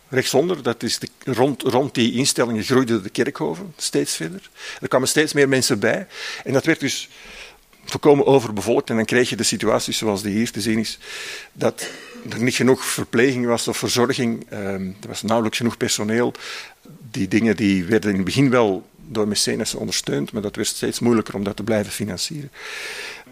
rechtsonder. 0.10 0.64
Dat 0.64 0.84
is 0.84 1.00
de, 1.00 1.08
rond, 1.24 1.62
rond 1.62 1.94
die 1.94 2.14
instellingen 2.14 2.64
groeiden 2.64 3.04
de 3.04 3.10
kerkhoven 3.10 3.74
steeds 3.78 4.16
verder. 4.16 4.50
Er 4.82 4.88
kwamen 4.88 5.08
steeds 5.08 5.34
meer 5.34 5.50
mensen 5.50 5.80
bij. 5.80 6.08
En 6.44 6.54
dat 6.54 6.66
werd 6.66 6.80
dus 6.80 7.10
volkomen 7.86 8.26
overbevolkt. 8.26 8.90
En 8.90 8.96
dan 8.96 9.06
kreeg 9.06 9.30
je 9.30 9.36
de 9.36 9.44
situatie 9.44 9.94
zoals 9.94 10.22
die 10.22 10.34
hier 10.34 10.52
te 10.52 10.62
zien 10.62 10.80
is. 10.80 10.98
Dat 11.54 11.90
er 12.30 12.42
niet 12.42 12.56
genoeg 12.56 12.86
verpleging 12.86 13.46
was 13.46 13.68
of 13.68 13.78
verzorging. 13.78 14.46
Um, 14.54 14.96
er 15.02 15.08
was 15.08 15.22
nauwelijks 15.22 15.58
genoeg 15.58 15.78
personeel. 15.78 16.34
Die 17.12 17.28
dingen 17.28 17.56
die 17.56 17.84
werden 17.84 18.10
in 18.10 18.16
het 18.16 18.26
begin 18.26 18.50
wel 18.50 18.86
door 19.08 19.28
mecenas 19.28 19.76
ondersteund, 19.76 20.32
maar 20.32 20.42
dat 20.42 20.56
werd 20.56 20.68
steeds 20.68 21.00
moeilijker 21.00 21.36
om 21.36 21.44
dat 21.44 21.56
te 21.56 21.64
blijven 21.64 21.92
financieren. 21.92 22.52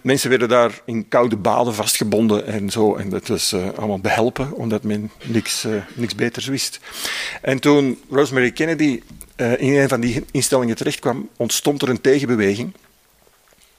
Mensen 0.01 0.29
werden 0.29 0.49
daar 0.49 0.81
in 0.85 1.07
koude 1.07 1.35
baden 1.35 1.73
vastgebonden 1.73 2.45
en 2.45 2.69
zo. 2.69 2.95
En 2.95 3.09
dat 3.09 3.27
was 3.27 3.53
uh, 3.53 3.69
allemaal 3.75 3.99
behelpen, 3.99 4.53
omdat 4.53 4.83
men 4.83 5.11
niks, 5.23 5.65
uh, 5.65 5.73
niks 5.93 6.15
beters 6.15 6.45
wist. 6.45 6.79
En 7.41 7.59
toen 7.59 7.99
Rosemary 8.09 8.51
Kennedy 8.51 9.01
uh, 9.37 9.61
in 9.61 9.73
een 9.73 9.89
van 9.89 10.01
die 10.01 10.23
instellingen 10.31 10.75
terechtkwam, 10.75 11.29
ontstond 11.37 11.81
er 11.81 11.89
een 11.89 12.01
tegenbeweging. 12.01 12.73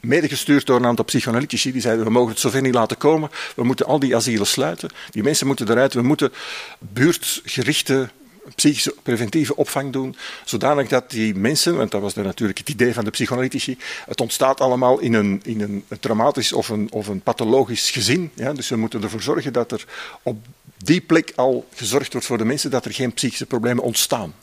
Mede 0.03 0.29
gestuurd 0.29 0.67
door 0.67 0.77
een 0.77 0.87
aantal 0.87 1.05
psychoanalytici 1.05 1.73
die 1.73 1.81
zeiden: 1.81 2.05
we 2.05 2.11
mogen 2.11 2.31
het 2.31 2.41
zover 2.41 2.63
niet 2.63 2.75
laten 2.75 2.97
komen, 2.97 3.31
we 3.57 3.65
moeten 3.65 3.87
al 3.87 3.99
die 3.99 4.17
asielen 4.17 4.47
sluiten, 4.47 4.91
die 5.11 5.23
mensen 5.23 5.47
moeten 5.47 5.71
eruit, 5.71 5.95
we 5.95 6.03
moeten 6.03 6.33
buurtgerichte 6.79 8.09
psychische 8.55 8.95
preventieve 9.03 9.57
opvang 9.57 9.93
doen, 9.93 10.17
zodanig 10.45 10.89
dat 10.89 11.11
die 11.11 11.35
mensen, 11.35 11.77
want 11.77 11.91
dat 11.91 12.01
was 12.01 12.15
natuurlijk 12.15 12.59
het 12.59 12.69
idee 12.69 12.95
van 12.95 13.05
de 13.05 13.11
psychoanalytici, 13.11 13.79
het 14.07 14.21
ontstaat 14.21 14.61
allemaal 14.61 14.99
in 14.99 15.13
een, 15.13 15.41
in 15.45 15.61
een 15.61 15.85
traumatisch 16.01 16.53
of 16.53 16.69
een, 16.69 16.89
of 16.93 17.07
een 17.07 17.21
pathologisch 17.21 17.91
gezin. 17.91 18.31
Ja? 18.35 18.53
Dus 18.53 18.69
we 18.69 18.77
moeten 18.77 19.03
ervoor 19.03 19.23
zorgen 19.23 19.53
dat 19.53 19.73
er 19.73 19.85
op 20.23 20.47
die 20.77 21.01
plek 21.01 21.33
al 21.37 21.69
gezorgd 21.75 22.13
wordt 22.13 22.27
voor 22.27 22.39
de 22.39 22.45
mensen 22.45 22.71
dat 22.71 22.85
er 22.85 22.95
geen 22.95 23.13
psychische 23.13 23.47
problemen 23.47 23.85
ontstaan. 23.85 24.35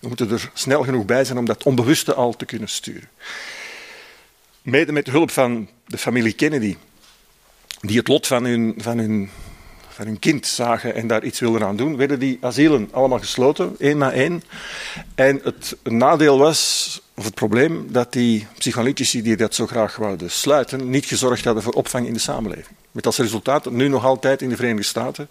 We 0.00 0.08
moeten 0.08 0.30
er 0.30 0.50
snel 0.54 0.82
genoeg 0.82 1.04
bij 1.04 1.24
zijn 1.24 1.38
om 1.38 1.44
dat 1.44 1.62
onbewuste 1.62 2.14
al 2.14 2.36
te 2.36 2.44
kunnen 2.44 2.68
sturen. 2.68 3.08
Mede 4.62 4.92
met 4.92 5.06
hulp 5.06 5.30
van 5.30 5.68
de 5.86 5.98
familie 5.98 6.32
Kennedy, 6.32 6.76
die 7.80 7.98
het 7.98 8.08
lot 8.08 8.26
van 8.26 8.44
hun, 8.44 8.74
van 8.76 8.98
hun 8.98 9.30
van 9.88 10.06
hun 10.06 10.18
kind 10.18 10.46
zagen 10.46 10.94
en 10.94 11.06
daar 11.06 11.24
iets 11.24 11.40
wilden 11.40 11.66
aan 11.66 11.76
doen, 11.76 11.96
werden 11.96 12.18
die 12.18 12.38
asielen 12.40 12.88
allemaal 12.92 13.18
gesloten, 13.18 13.74
één 13.78 13.98
na 13.98 14.12
één. 14.12 14.42
En 15.14 15.40
het 15.44 15.76
nadeel 15.82 16.38
was, 16.38 17.00
of 17.14 17.24
het 17.24 17.34
probleem, 17.34 17.92
dat 17.92 18.12
die 18.12 18.46
psychoanalytici 18.58 19.22
die 19.22 19.36
dat 19.36 19.54
zo 19.54 19.66
graag 19.66 19.96
wouden 19.96 20.30
sluiten, 20.30 20.90
niet 20.90 21.04
gezorgd 21.04 21.44
hadden 21.44 21.62
voor 21.62 21.72
opvang 21.72 22.06
in 22.06 22.12
de 22.12 22.18
samenleving. 22.18 22.76
Met 22.90 23.06
als 23.06 23.18
resultaat 23.18 23.64
dat 23.64 23.72
nu 23.72 23.88
nog 23.88 24.04
altijd 24.04 24.42
in 24.42 24.48
de 24.48 24.56
Verenigde 24.56 24.82
Staten 24.82 25.28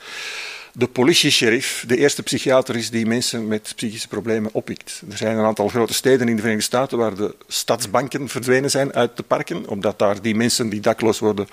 de 0.74 0.88
politie-sheriff 0.88 1.84
de 1.88 1.98
eerste 1.98 2.24
psychiater 2.24 2.75
is 2.75 2.90
die 2.90 3.06
mensen 3.06 3.48
met 3.48 3.74
psychische 3.75 4.08
problemen 4.08 4.54
oppikt. 4.54 5.01
Er 5.12 5.18
zijn 5.18 5.38
een 5.38 5.46
aantal 5.46 5.68
grote 5.68 5.94
steden 5.94 6.28
in 6.28 6.36
de 6.36 6.42
Verenigde 6.42 6.66
Staten 6.66 6.98
waar 6.98 7.16
de 7.16 7.36
stadsbanken 7.48 8.30
verdwenen 8.30 8.70
zijn 8.70 8.94
uit 8.94 9.18
de 9.18 9.24
parken, 9.24 9.68
omdat 9.68 10.00
daar 10.00 10.22
die 10.22 10.36
mensen 10.36 10.70
die 10.70 10.80
dakloos 10.80 11.20
worden 11.20 11.48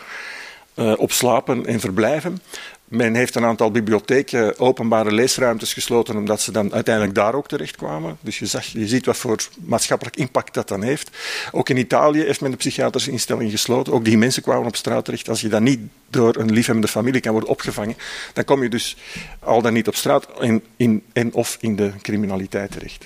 uh, 0.74 0.92
op 0.96 1.12
slapen 1.12 1.66
en 1.66 1.80
verblijven. 1.80 2.42
Men 2.88 3.14
heeft 3.14 3.34
een 3.34 3.44
aantal 3.44 3.70
bibliotheken, 3.70 4.58
openbare 4.58 5.12
leesruimtes 5.12 5.72
gesloten, 5.72 6.16
omdat 6.16 6.40
ze 6.40 6.52
dan 6.52 6.72
uiteindelijk 6.72 7.14
daar 7.14 7.34
ook 7.34 7.48
terechtkwamen. 7.48 8.16
Dus 8.20 8.38
je, 8.38 8.60
je 8.72 8.88
ziet 8.88 9.06
wat 9.06 9.16
voor 9.16 9.36
maatschappelijk 9.60 10.16
impact 10.16 10.54
dat 10.54 10.68
dan 10.68 10.82
heeft. 10.82 11.10
Ook 11.52 11.68
in 11.68 11.76
Italië 11.76 12.20
heeft 12.20 12.40
men 12.40 12.50
de 12.50 12.56
psychiatrische 12.56 13.10
instelling 13.10 13.50
gesloten. 13.50 13.92
Ook 13.92 14.04
die 14.04 14.18
mensen 14.18 14.42
kwamen 14.42 14.66
op 14.66 14.76
straat 14.76 15.04
terecht. 15.04 15.28
Als 15.28 15.40
je 15.40 15.48
dan 15.48 15.62
niet 15.62 15.80
door 16.10 16.36
een 16.36 16.52
liefhebbende 16.52 16.88
familie 16.88 17.20
kan 17.20 17.32
worden 17.32 17.50
opgevangen, 17.50 17.96
dan 18.32 18.44
kom 18.44 18.62
je 18.62 18.68
dus 18.68 18.96
al 19.38 19.62
dan 19.62 19.72
niet 19.72 19.88
op 19.88 19.94
straat 19.94 20.28
en, 20.40 20.62
in, 20.76 21.04
en 21.12 21.32
of 21.32 21.56
in 21.60 21.76
de 21.76 21.92
criminaliteit 22.02 22.70
terecht. 22.70 23.04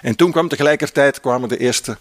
En 0.00 0.16
toen 0.16 0.30
kwam 0.30 0.48
tegelijkertijd 0.48 1.20
kwamen 1.20 1.48
de 1.48 1.58
eerste 1.58 1.96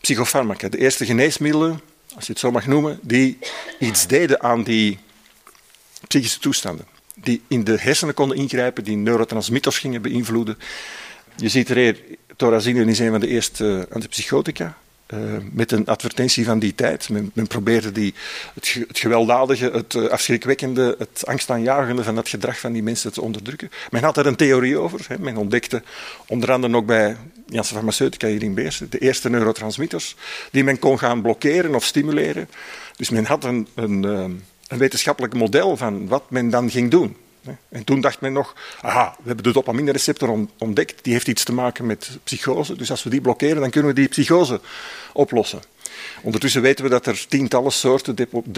psychofarmaca, 0.00 0.68
de 0.68 0.78
eerste 0.78 1.04
geneesmiddelen, 1.04 1.80
als 2.14 2.26
je 2.26 2.32
het 2.32 2.40
zo 2.40 2.50
mag 2.50 2.66
noemen, 2.66 2.98
die 3.02 3.38
iets 3.78 4.06
deden 4.06 4.42
aan 4.42 4.62
die 4.62 4.98
psychische 6.06 6.38
toestanden. 6.38 6.86
Die 7.14 7.42
in 7.48 7.64
de 7.64 7.76
hersenen 7.78 8.14
konden 8.14 8.36
ingrijpen, 8.36 8.84
die 8.84 8.96
neurotransmitters 8.96 9.78
gingen 9.78 10.02
beïnvloeden. 10.02 10.58
Je 11.36 11.48
ziet 11.48 11.68
er 11.68 11.76
hier, 11.76 12.00
thorazine 12.36 12.84
is 12.84 12.98
een 12.98 13.10
van 13.10 13.20
de 13.20 13.28
eerste 13.28 13.86
antipsychotica. 13.90 14.76
Uh, 15.14 15.20
met 15.52 15.72
een 15.72 15.86
advertentie 15.86 16.44
van 16.44 16.58
die 16.58 16.74
tijd. 16.74 17.08
Men, 17.08 17.30
men 17.34 17.46
probeerde 17.46 17.92
die, 17.92 18.14
het, 18.54 18.84
het, 18.88 18.98
gewelddadige, 18.98 19.70
het 19.70 19.94
uh, 19.94 20.08
afschrikwekkende, 20.08 20.96
het 20.98 21.22
angstaanjagende 21.26 22.04
van 22.04 22.14
dat 22.14 22.28
gedrag 22.28 22.58
van 22.58 22.72
die 22.72 22.82
mensen 22.82 23.12
te 23.12 23.20
onderdrukken. 23.20 23.70
Men 23.90 24.02
had 24.02 24.16
er 24.16 24.26
een 24.26 24.36
theorie 24.36 24.78
over. 24.78 25.04
Hè. 25.08 25.18
Men 25.18 25.36
ontdekte, 25.36 25.82
onder 26.26 26.52
andere 26.52 26.76
ook 26.76 26.86
bij 26.86 27.16
Janssen 27.46 27.76
Farmaceutica 27.76 28.28
hier 28.28 28.42
in 28.42 28.54
Beersen, 28.54 28.90
de 28.90 28.98
eerste 28.98 29.30
neurotransmitters, 29.30 30.16
die 30.50 30.64
men 30.64 30.78
kon 30.78 30.98
gaan 30.98 31.22
blokkeren 31.22 31.74
of 31.74 31.84
stimuleren. 31.84 32.48
Dus 32.96 33.10
men 33.10 33.24
had 33.24 33.44
een, 33.44 33.68
een, 33.74 34.02
uh, 34.02 34.24
een 34.68 34.78
wetenschappelijk 34.78 35.34
model 35.34 35.76
van 35.76 36.08
wat 36.08 36.30
men 36.30 36.50
dan 36.50 36.70
ging 36.70 36.90
doen. 36.90 37.16
En 37.68 37.84
toen 37.84 38.00
dacht 38.00 38.20
men 38.20 38.32
nog, 38.32 38.54
aha, 38.80 39.14
we 39.18 39.26
hebben 39.26 39.44
de 39.44 39.52
dopamine-receptor 39.52 40.46
ontdekt, 40.58 41.04
die 41.04 41.12
heeft 41.12 41.28
iets 41.28 41.44
te 41.44 41.52
maken 41.52 41.86
met 41.86 42.18
psychose, 42.24 42.76
dus 42.76 42.90
als 42.90 43.02
we 43.02 43.10
die 43.10 43.20
blokkeren, 43.20 43.60
dan 43.60 43.70
kunnen 43.70 43.94
we 43.94 44.00
die 44.00 44.08
psychose 44.08 44.60
oplossen. 45.12 45.62
Ondertussen 46.22 46.62
weten 46.62 46.84
we 46.84 46.90
dat 46.90 47.06
er 47.06 47.26
tientallen 47.28 47.72
soorten 47.72 48.16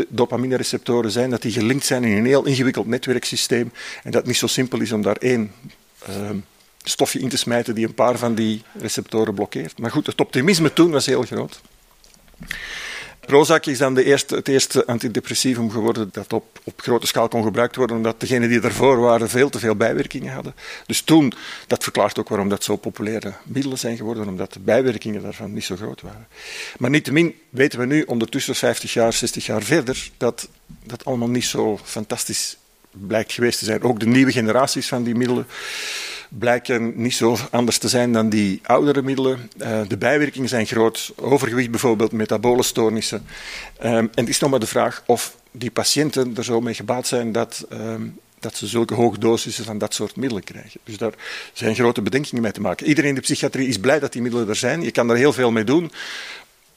dopamine-receptoren 0.08 1.10
zijn, 1.10 1.30
dat 1.30 1.42
die 1.42 1.52
gelinkt 1.52 1.84
zijn 1.84 2.04
in 2.04 2.16
een 2.16 2.26
heel 2.26 2.44
ingewikkeld 2.44 2.86
netwerksysteem 2.86 3.72
en 4.02 4.10
dat 4.10 4.14
het 4.14 4.26
niet 4.26 4.36
zo 4.36 4.46
simpel 4.46 4.80
is 4.80 4.92
om 4.92 5.02
daar 5.02 5.16
één 5.16 5.52
uh, 6.08 6.30
stofje 6.82 7.18
in 7.18 7.28
te 7.28 7.36
smijten 7.36 7.74
die 7.74 7.86
een 7.86 7.94
paar 7.94 8.18
van 8.18 8.34
die 8.34 8.62
receptoren 8.80 9.34
blokkeert. 9.34 9.78
Maar 9.78 9.90
goed, 9.90 10.06
het 10.06 10.20
optimisme 10.20 10.72
toen 10.72 10.90
was 10.90 11.06
heel 11.06 11.22
groot. 11.22 11.60
Prozac 13.28 13.66
is 13.66 13.78
dan 13.78 13.94
de 13.94 14.04
eerste, 14.04 14.34
het 14.34 14.48
eerste 14.48 14.86
antidepressivum 14.86 15.70
geworden 15.70 16.08
dat 16.12 16.32
op, 16.32 16.60
op 16.64 16.80
grote 16.80 17.06
schaal 17.06 17.28
kon 17.28 17.42
gebruikt 17.42 17.76
worden, 17.76 17.96
omdat 17.96 18.20
degenen 18.20 18.48
die 18.48 18.60
ervoor 18.60 19.00
waren 19.00 19.28
veel 19.28 19.50
te 19.50 19.58
veel 19.58 19.76
bijwerkingen 19.76 20.32
hadden. 20.32 20.54
Dus 20.86 21.00
toen, 21.00 21.32
dat 21.66 21.82
verklaart 21.82 22.18
ook 22.18 22.28
waarom 22.28 22.48
dat 22.48 22.64
zo 22.64 22.76
populaire 22.76 23.32
middelen 23.44 23.78
zijn 23.78 23.96
geworden, 23.96 24.28
omdat 24.28 24.52
de 24.52 24.60
bijwerkingen 24.60 25.22
daarvan 25.22 25.52
niet 25.52 25.64
zo 25.64 25.76
groot 25.76 26.00
waren. 26.00 26.26
Maar 26.78 26.90
niettemin 26.90 27.34
weten 27.50 27.78
we 27.78 27.86
nu, 27.86 28.02
ondertussen 28.02 28.54
50 28.54 28.92
jaar, 28.92 29.12
60 29.12 29.46
jaar 29.46 29.62
verder, 29.62 30.10
dat 30.16 30.48
dat 30.82 31.04
allemaal 31.04 31.28
niet 31.28 31.44
zo 31.44 31.78
fantastisch 31.84 32.56
blijkt 32.90 33.32
geweest 33.32 33.58
te 33.58 33.64
zijn. 33.64 33.82
Ook 33.82 34.00
de 34.00 34.06
nieuwe 34.06 34.32
generaties 34.32 34.88
van 34.88 35.02
die 35.02 35.14
middelen 35.14 35.46
blijken 36.28 36.92
niet 37.02 37.14
zo 37.14 37.36
anders 37.50 37.78
te 37.78 37.88
zijn 37.88 38.12
dan 38.12 38.28
die 38.28 38.60
oudere 38.62 39.02
middelen. 39.02 39.50
Uh, 39.58 39.80
de 39.88 39.96
bijwerkingen 39.96 40.48
zijn 40.48 40.66
groot, 40.66 41.12
overgewicht 41.16 41.70
bijvoorbeeld, 41.70 42.12
metabole 42.12 42.62
stoornissen. 42.62 43.26
Um, 43.84 43.86
en 43.86 44.10
het 44.14 44.28
is 44.28 44.38
nog 44.38 44.50
maar 44.50 44.60
de 44.60 44.66
vraag 44.66 45.02
of 45.06 45.36
die 45.50 45.70
patiënten 45.70 46.36
er 46.36 46.44
zo 46.44 46.60
mee 46.60 46.74
gebaat 46.74 47.06
zijn 47.06 47.32
dat, 47.32 47.66
um, 47.72 48.18
dat 48.38 48.56
ze 48.56 48.66
zulke 48.66 48.94
hoge 48.94 49.18
dosissen 49.18 49.64
van 49.64 49.78
dat 49.78 49.94
soort 49.94 50.16
middelen 50.16 50.44
krijgen. 50.44 50.80
Dus 50.84 50.96
daar 50.96 51.12
zijn 51.52 51.74
grote 51.74 52.02
bedenkingen 52.02 52.42
mee 52.42 52.52
te 52.52 52.60
maken. 52.60 52.86
Iedereen 52.86 53.10
in 53.10 53.14
de 53.14 53.20
psychiatrie 53.20 53.68
is 53.68 53.78
blij 53.78 53.98
dat 53.98 54.12
die 54.12 54.22
middelen 54.22 54.48
er 54.48 54.56
zijn. 54.56 54.82
Je 54.82 54.90
kan 54.90 55.10
er 55.10 55.16
heel 55.16 55.32
veel 55.32 55.50
mee 55.50 55.64
doen. 55.64 55.92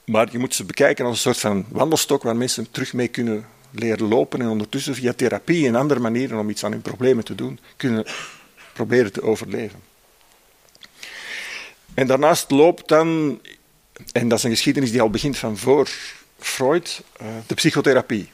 Maar 0.05 0.27
je 0.31 0.39
moet 0.39 0.55
ze 0.55 0.63
bekijken 0.63 1.05
als 1.05 1.13
een 1.13 1.21
soort 1.21 1.39
van 1.39 1.65
wandelstok 1.69 2.23
waar 2.23 2.35
mensen 2.35 2.71
terug 2.71 2.93
mee 2.93 3.07
kunnen 3.07 3.45
leren 3.71 4.07
lopen 4.07 4.41
en 4.41 4.47
ondertussen 4.47 4.95
via 4.95 5.13
therapie 5.13 5.67
en 5.67 5.75
andere 5.75 5.99
manieren 5.99 6.39
om 6.39 6.49
iets 6.49 6.63
aan 6.63 6.71
hun 6.71 6.81
problemen 6.81 7.23
te 7.23 7.35
doen, 7.35 7.59
kunnen 7.77 8.05
proberen 8.73 9.11
te 9.11 9.21
overleven. 9.21 9.79
En 11.93 12.07
daarnaast 12.07 12.51
loopt 12.51 12.87
dan, 12.87 13.39
en 14.11 14.27
dat 14.27 14.37
is 14.37 14.43
een 14.43 14.51
geschiedenis 14.51 14.91
die 14.91 15.01
al 15.01 15.09
begint 15.09 15.37
van 15.37 15.57
voor 15.57 15.89
Freud, 16.39 17.01
eh, 17.17 17.27
de 17.47 17.53
psychotherapie. 17.53 18.29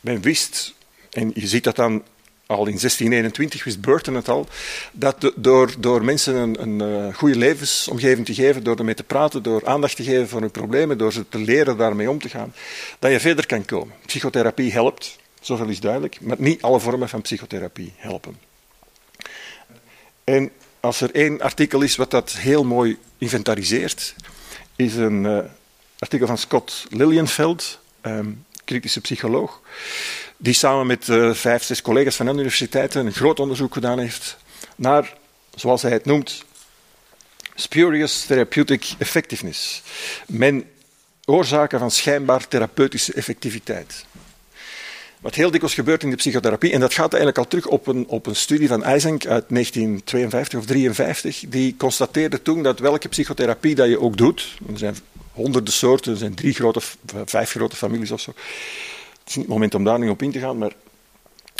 Men 0.00 0.20
wist, 0.20 0.74
en 1.10 1.30
je 1.34 1.46
ziet 1.46 1.64
dat 1.64 1.76
dan 1.76 2.02
al 2.46 2.66
in 2.66 2.78
1621 2.78 3.64
wist 3.64 3.80
Burton 3.80 4.14
het 4.14 4.28
al, 4.28 4.46
dat 4.92 5.32
door, 5.36 5.74
door 5.78 6.04
mensen 6.04 6.34
een, 6.34 6.62
een 6.62 7.06
uh, 7.06 7.14
goede 7.14 7.36
levensomgeving 7.36 8.26
te 8.26 8.34
geven, 8.34 8.64
door 8.64 8.76
ermee 8.76 8.94
te 8.94 9.02
praten, 9.02 9.42
door 9.42 9.66
aandacht 9.66 9.96
te 9.96 10.02
geven 10.02 10.28
voor 10.28 10.40
hun 10.40 10.50
problemen, 10.50 10.98
door 10.98 11.12
ze 11.12 11.28
te 11.28 11.38
leren 11.38 11.76
daarmee 11.76 12.10
om 12.10 12.18
te 12.18 12.28
gaan, 12.28 12.54
dat 12.98 13.10
je 13.10 13.20
verder 13.20 13.46
kan 13.46 13.64
komen. 13.64 13.94
Psychotherapie 14.06 14.72
helpt, 14.72 15.18
zoveel 15.40 15.68
is 15.68 15.80
duidelijk, 15.80 16.20
maar 16.20 16.36
niet 16.38 16.62
alle 16.62 16.80
vormen 16.80 17.08
van 17.08 17.22
psychotherapie 17.22 17.92
helpen. 17.96 18.49
En 20.30 20.50
als 20.80 21.00
er 21.00 21.14
één 21.14 21.40
artikel 21.40 21.80
is 21.80 21.96
wat 21.96 22.10
dat 22.10 22.32
heel 22.32 22.64
mooi 22.64 22.98
inventariseert, 23.18 24.14
is 24.76 24.94
een 24.94 25.24
uh, 25.24 25.38
artikel 25.98 26.26
van 26.26 26.38
Scott 26.38 26.86
Lilienfeld, 26.90 27.78
um, 28.02 28.44
kritische 28.64 29.00
psycholoog, 29.00 29.60
die 30.36 30.52
samen 30.52 30.86
met 30.86 31.08
uh, 31.08 31.34
vijf, 31.34 31.62
zes 31.62 31.82
collega's 31.82 32.16
van 32.16 32.26
andere 32.26 32.44
universiteiten 32.44 33.06
een 33.06 33.12
groot 33.12 33.40
onderzoek 33.40 33.72
gedaan 33.72 33.98
heeft 33.98 34.36
naar, 34.76 35.16
zoals 35.54 35.82
hij 35.82 35.90
het 35.90 36.04
noemt, 36.04 36.44
spurious 37.54 38.24
therapeutic 38.26 38.86
effectiveness. 38.98 39.82
Men 40.26 40.70
oorzaken 41.24 41.78
van 41.78 41.90
schijnbaar 41.90 42.48
therapeutische 42.48 43.12
effectiviteit. 43.12 44.04
Wat 45.20 45.34
heel 45.34 45.50
dikwijls 45.50 45.74
gebeurt 45.74 46.02
in 46.02 46.10
de 46.10 46.16
psychotherapie, 46.16 46.72
en 46.72 46.80
dat 46.80 46.94
gaat 46.94 47.12
eigenlijk 47.12 47.38
al 47.38 47.48
terug 47.48 47.66
op 47.66 47.86
een, 47.86 48.06
op 48.08 48.26
een 48.26 48.36
studie 48.36 48.68
van 48.68 48.84
Eysenck 48.84 49.26
uit 49.26 49.44
1952 49.48 50.58
of 50.58 50.66
1953, 50.66 51.50
die 51.50 51.76
constateerde 51.76 52.42
toen 52.42 52.62
dat 52.62 52.78
welke 52.78 53.08
psychotherapie 53.08 53.74
dat 53.74 53.88
je 53.88 54.00
ook 54.00 54.16
doet, 54.16 54.56
er 54.72 54.78
zijn 54.78 54.96
honderden 55.32 55.72
soorten, 55.72 56.12
er 56.12 56.18
zijn 56.18 56.34
drie 56.34 56.54
grote, 56.54 56.80
vijf 57.24 57.50
grote 57.50 57.76
families 57.76 58.10
of 58.10 58.20
zo, 58.20 58.30
het 58.30 59.28
is 59.28 59.34
niet 59.34 59.44
het 59.44 59.54
moment 59.54 59.74
om 59.74 59.84
daar 59.84 59.98
nu 59.98 60.08
op 60.08 60.22
in 60.22 60.32
te 60.32 60.38
gaan, 60.38 60.58
maar 60.58 60.72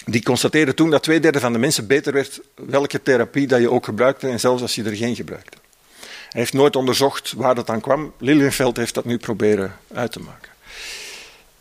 die 0.05 0.23
constateerde 0.23 0.75
toen 0.75 0.90
dat 0.90 1.03
twee 1.03 1.20
derde 1.20 1.40
van 1.40 1.53
de 1.53 1.59
mensen 1.59 1.87
beter 1.87 2.12
werd 2.12 2.40
welke 2.55 3.03
therapie 3.03 3.46
dat 3.46 3.61
je 3.61 3.70
ook 3.70 3.85
gebruikte, 3.85 4.29
en 4.29 4.40
zelfs 4.40 4.62
als 4.62 4.75
je 4.75 4.85
er 4.85 4.96
geen 4.96 5.16
gebruikte. 5.16 5.57
Hij 6.01 6.40
heeft 6.40 6.53
nooit 6.53 6.77
onderzocht 6.77 7.33
waar 7.37 7.55
dat 7.55 7.70
aan 7.70 7.81
kwam. 7.81 8.12
Lilienfeld 8.18 8.77
heeft 8.77 8.94
dat 8.94 9.05
nu 9.05 9.18
proberen 9.18 9.77
uit 9.94 10.12
te 10.12 10.20
maken. 10.20 10.51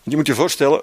Je 0.04 0.16
moet 0.16 0.28
je 0.28 0.36
voorstellen, 0.36 0.82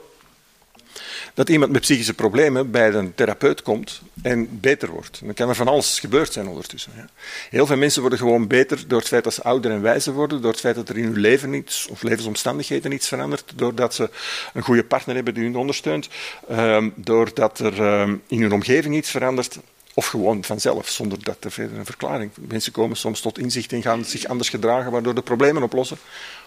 dat 1.37 1.49
iemand 1.49 1.73
met 1.73 1.81
psychische 1.81 2.15
problemen 2.15 2.71
bij 2.71 2.93
een 2.93 3.15
therapeut 3.15 3.63
komt 3.63 4.01
en 4.23 4.61
beter 4.61 4.91
wordt. 4.91 5.21
Dan 5.25 5.35
kan 5.35 5.49
er 5.49 5.55
van 5.55 5.69
alles 5.69 6.01
gebeurd 6.01 6.33
zijn 6.33 6.47
ondertussen. 6.47 6.93
Ja. 6.97 7.09
Heel 7.51 7.67
veel 7.67 7.77
mensen 7.77 8.01
worden 8.01 8.19
gewoon 8.19 8.47
beter 8.47 8.85
door 8.89 8.99
het 8.99 9.09
feit 9.09 9.25
dat 9.25 9.35
ze 9.35 9.43
ouder 9.43 9.71
en 9.71 9.83
wijzer 9.83 10.13
worden, 10.13 10.43
door 10.43 10.51
het 10.51 10.61
feit 10.61 10.75
dat 10.75 10.89
er 10.89 10.99
in 10.99 11.05
hun 11.05 11.19
leven 11.19 11.55
iets, 11.55 11.87
of 11.87 12.03
levensomstandigheden 12.03 12.93
iets 12.93 13.09
verandert, 13.09 13.53
doordat 13.55 13.95
ze 13.95 14.11
een 14.55 14.63
goede 14.63 14.85
partner 14.85 15.15
hebben 15.15 15.35
die 15.35 15.45
hun 15.45 15.57
ondersteunt, 15.57 16.09
um, 16.51 16.93
doordat 16.97 17.59
er 17.59 18.01
um, 18.01 18.23
in 18.27 18.41
hun 18.41 18.53
omgeving 18.53 18.95
iets 18.95 19.11
verandert. 19.11 19.59
Of 19.95 20.07
gewoon 20.07 20.45
vanzelf, 20.45 20.89
zonder 20.89 21.19
dat 21.23 21.45
er 21.45 21.51
verder 21.51 21.79
een 21.79 21.85
verklaring. 21.85 22.31
Mensen 22.35 22.73
komen 22.73 22.97
soms 22.97 23.21
tot 23.21 23.39
inzicht 23.39 23.73
en 23.73 23.83
gaan 23.83 24.05
zich 24.05 24.27
anders 24.27 24.49
gedragen, 24.49 24.93
waardoor 24.93 25.15
de 25.15 25.23
problemen 25.23 25.63
oplossen. 25.63 25.99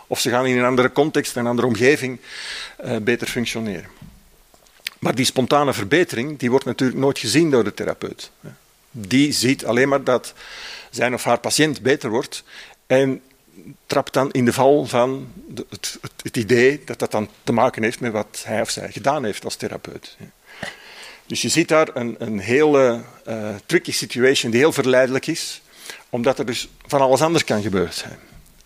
Of 0.07 0.19
ze 0.19 0.29
gaan 0.29 0.45
in 0.45 0.57
een 0.57 0.65
andere 0.65 0.91
context, 0.91 1.35
een 1.35 1.47
andere 1.47 1.67
omgeving 1.67 2.19
uh, 2.85 2.97
beter 2.97 3.27
functioneren. 3.27 3.85
Maar 4.99 5.15
die 5.15 5.25
spontane 5.25 5.73
verbetering 5.73 6.39
die 6.39 6.49
wordt 6.49 6.65
natuurlijk 6.65 6.99
nooit 6.99 7.19
gezien 7.19 7.51
door 7.51 7.63
de 7.63 7.73
therapeut. 7.73 8.31
Die 8.91 9.31
ziet 9.31 9.65
alleen 9.65 9.89
maar 9.89 10.03
dat 10.03 10.33
zijn 10.89 11.13
of 11.13 11.23
haar 11.23 11.39
patiënt 11.39 11.81
beter 11.81 12.09
wordt 12.09 12.43
en 12.87 13.21
trapt 13.85 14.13
dan 14.13 14.31
in 14.31 14.45
de 14.45 14.53
val 14.53 14.85
van 14.85 15.33
het, 15.69 15.97
het, 16.23 16.37
idee 16.37 16.81
dat 16.85 16.99
dat 16.99 17.11
dan 17.11 17.29
te 17.43 17.51
maken 17.51 17.83
heeft 17.83 17.99
met 17.99 18.11
wat 18.11 18.41
hij 18.45 18.61
of 18.61 18.69
zij 18.69 18.91
gedaan 18.91 19.23
heeft 19.23 19.43
als 19.43 19.55
therapeut. 19.55 20.17
Dus 21.25 21.41
je 21.41 21.49
ziet 21.49 21.67
daar 21.67 21.89
een, 21.93 22.15
een 22.19 22.39
hele 22.39 23.01
uh, 23.27 23.49
tricky 23.65 23.91
situation 23.91 24.51
die 24.51 24.59
heel 24.59 24.71
verleidelijk 24.71 25.27
is, 25.27 25.61
omdat 26.09 26.39
er 26.39 26.45
dus 26.45 26.69
van 26.85 27.01
alles 27.01 27.21
anders 27.21 27.43
kan 27.43 27.61
gebeuren 27.61 27.93
zijn. 27.93 28.19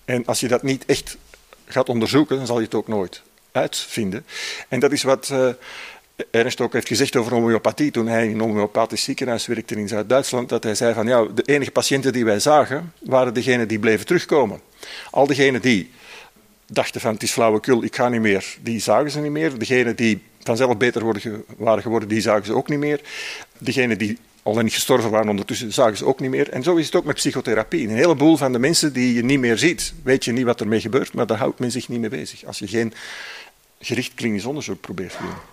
En 0.06 0.26
als 0.26 0.39
je 0.39 0.48
dat 0.48 0.63
niet 0.63 0.86
echt 0.86 1.17
gaat 1.65 1.89
onderzoeken, 1.89 2.38
dan 2.38 2.46
zal 2.46 2.58
je 2.58 2.65
het 2.65 2.76
ook 2.76 2.88
nooit 2.88 3.22
uitvinden. 3.52 4.26
En 4.67 4.80
dat 4.80 4.91
is 4.91 5.04
wat 5.04 5.30
uh, 5.32 5.50
Ernst 6.32 6.62
ook 6.62 6.73
heeft 6.73 6.88
gezegd 6.88 7.15
over 7.15 7.32
homeopathie 7.32 7.91
toen 7.91 8.08
hij 8.08 8.26
in 8.26 8.34
een 8.34 8.39
homeopathisch 8.39 9.04
ziekenhuis 9.04 9.45
werkte 9.45 9.76
in 9.76 9.88
Zuid-Duitsland, 9.88 10.49
dat 10.49 10.63
hij 10.63 10.76
zei 10.76 10.93
van 10.93 11.08
ja, 11.08 11.26
de 11.26 11.41
enige 11.41 11.71
patiënten 11.71 12.13
die 12.13 12.26
wij 12.26 12.39
zagen 12.39 12.93
waren 12.99 13.34
degenen 13.34 13.67
die 13.67 13.80
bleven 13.80 14.06
terugkomen. 14.06 14.60
Al 15.12 15.28
degenen 15.28 15.62
die 15.62 15.91
dachten 16.67 17.02
van 17.02 17.13
het 17.13 17.23
is 17.23 17.32
flauwekul, 17.32 17.84
ik 17.84 17.95
ga 17.95 18.10
niet 18.10 18.21
meer, 18.21 18.58
die 18.62 18.80
zagen 18.80 19.12
ze 19.12 19.19
niet 19.19 19.32
meer. 19.32 19.58
Degenen 19.58 19.95
die 19.95 20.23
vanzelf 20.43 20.78
beter 20.78 21.04
waren 21.58 21.82
geworden, 21.82 22.10
die 22.10 22.21
zagen 22.21 22.45
ze 22.45 22.54
ook 22.54 22.69
niet 22.69 22.80
meer. 22.80 23.02
Degenen 23.58 23.97
die 23.97 24.17
al 24.43 24.56
niet 24.56 24.73
gestorven 24.73 25.10
waren 25.10 25.30
ondertussen, 25.30 25.73
zagen 25.73 25.97
ze 25.97 26.06
ook 26.06 26.19
niet 26.19 26.30
meer. 26.30 26.49
En 26.49 26.63
zo 26.63 26.76
is 26.76 26.86
het 26.86 26.95
ook 26.95 27.06
met 27.06 27.15
psychotherapie. 27.15 27.88
Een 27.88 27.95
heleboel 27.95 28.38
van 28.38 28.52
de 28.52 28.60
mensen 28.60 28.93
die 28.93 29.13
je 29.13 29.23
niet 29.23 29.39
meer 29.39 29.58
ziet, 29.58 29.93
weet 30.04 30.26
je 30.26 30.32
niet 30.32 30.45
wat 30.45 30.62
ermee 30.62 30.82
gebeurt, 30.82 31.13
maar 31.13 31.28
daar 31.28 31.38
houdt 31.38 31.60
men 31.60 31.71
zich 31.71 31.89
niet 31.89 31.99
mee 31.99 32.10
bezig. 32.10 32.45
Als 32.45 32.60
je 32.60 32.67
geen 32.67 32.93
gericht 33.80 34.13
klinisch 34.13 34.45
onderzoek 34.45 34.82
probeert 34.82 35.12
te 35.12 35.17
doen. 35.21 35.53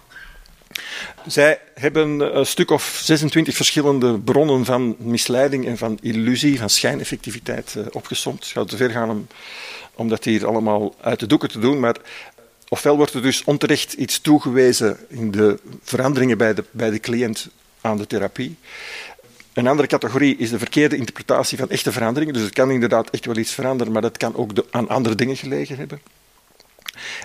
Zij 1.26 1.60
hebben 1.74 2.36
een 2.36 2.46
stuk 2.46 2.70
of 2.70 3.00
26 3.04 3.56
verschillende 3.56 4.18
bronnen 4.18 4.64
van 4.64 4.96
misleiding 4.98 5.66
en 5.66 5.78
van 5.78 5.98
illusie, 6.02 6.58
van 6.58 6.70
schijneffectiviteit 6.70 7.74
uh, 7.78 7.84
opgesomd. 7.90 8.38
Het 8.44 8.52
gaat 8.52 8.68
te 8.68 8.76
ver 8.76 8.90
gaan 8.90 9.10
om, 9.10 9.26
om 9.94 10.08
dat 10.08 10.24
hier 10.24 10.46
allemaal 10.46 10.94
uit 11.00 11.20
de 11.20 11.26
doeken 11.26 11.48
te 11.48 11.58
doen, 11.58 11.80
maar 11.80 11.96
ofwel 12.68 12.96
wordt 12.96 13.14
er 13.14 13.22
dus 13.22 13.44
onterecht 13.44 13.92
iets 13.92 14.20
toegewezen 14.20 14.98
in 15.08 15.30
de 15.30 15.58
veranderingen 15.82 16.38
bij 16.38 16.54
de, 16.54 16.64
bij 16.70 16.90
de 16.90 17.00
cliënt 17.00 17.48
aan 17.80 17.96
de 17.96 18.06
therapie. 18.06 18.56
Een 19.52 19.66
andere 19.66 19.88
categorie 19.88 20.36
is 20.36 20.50
de 20.50 20.58
verkeerde 20.58 20.96
interpretatie 20.96 21.58
van 21.58 21.70
echte 21.70 21.92
veranderingen. 21.92 22.34
Dus 22.34 22.42
het 22.42 22.52
kan 22.52 22.70
inderdaad 22.70 23.10
echt 23.10 23.26
wel 23.26 23.36
iets 23.36 23.52
veranderen, 23.52 23.92
maar 23.92 24.02
dat 24.02 24.16
kan 24.16 24.34
ook 24.34 24.50
aan 24.70 24.88
andere 24.88 25.14
dingen 25.14 25.36
gelegen 25.36 25.76
hebben. 25.76 26.00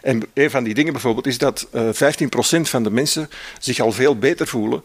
En 0.01 0.23
een 0.33 0.49
van 0.49 0.63
die 0.63 0.73
dingen 0.73 0.93
bijvoorbeeld 0.93 1.27
is 1.27 1.37
dat 1.37 1.67
uh, 1.73 2.01
eh, 2.01 2.17
15% 2.57 2.61
van 2.61 2.83
de 2.83 2.91
mensen 2.91 3.29
zich 3.59 3.79
al 3.79 3.91
veel 3.91 4.17
beter 4.17 4.47
voelen 4.47 4.83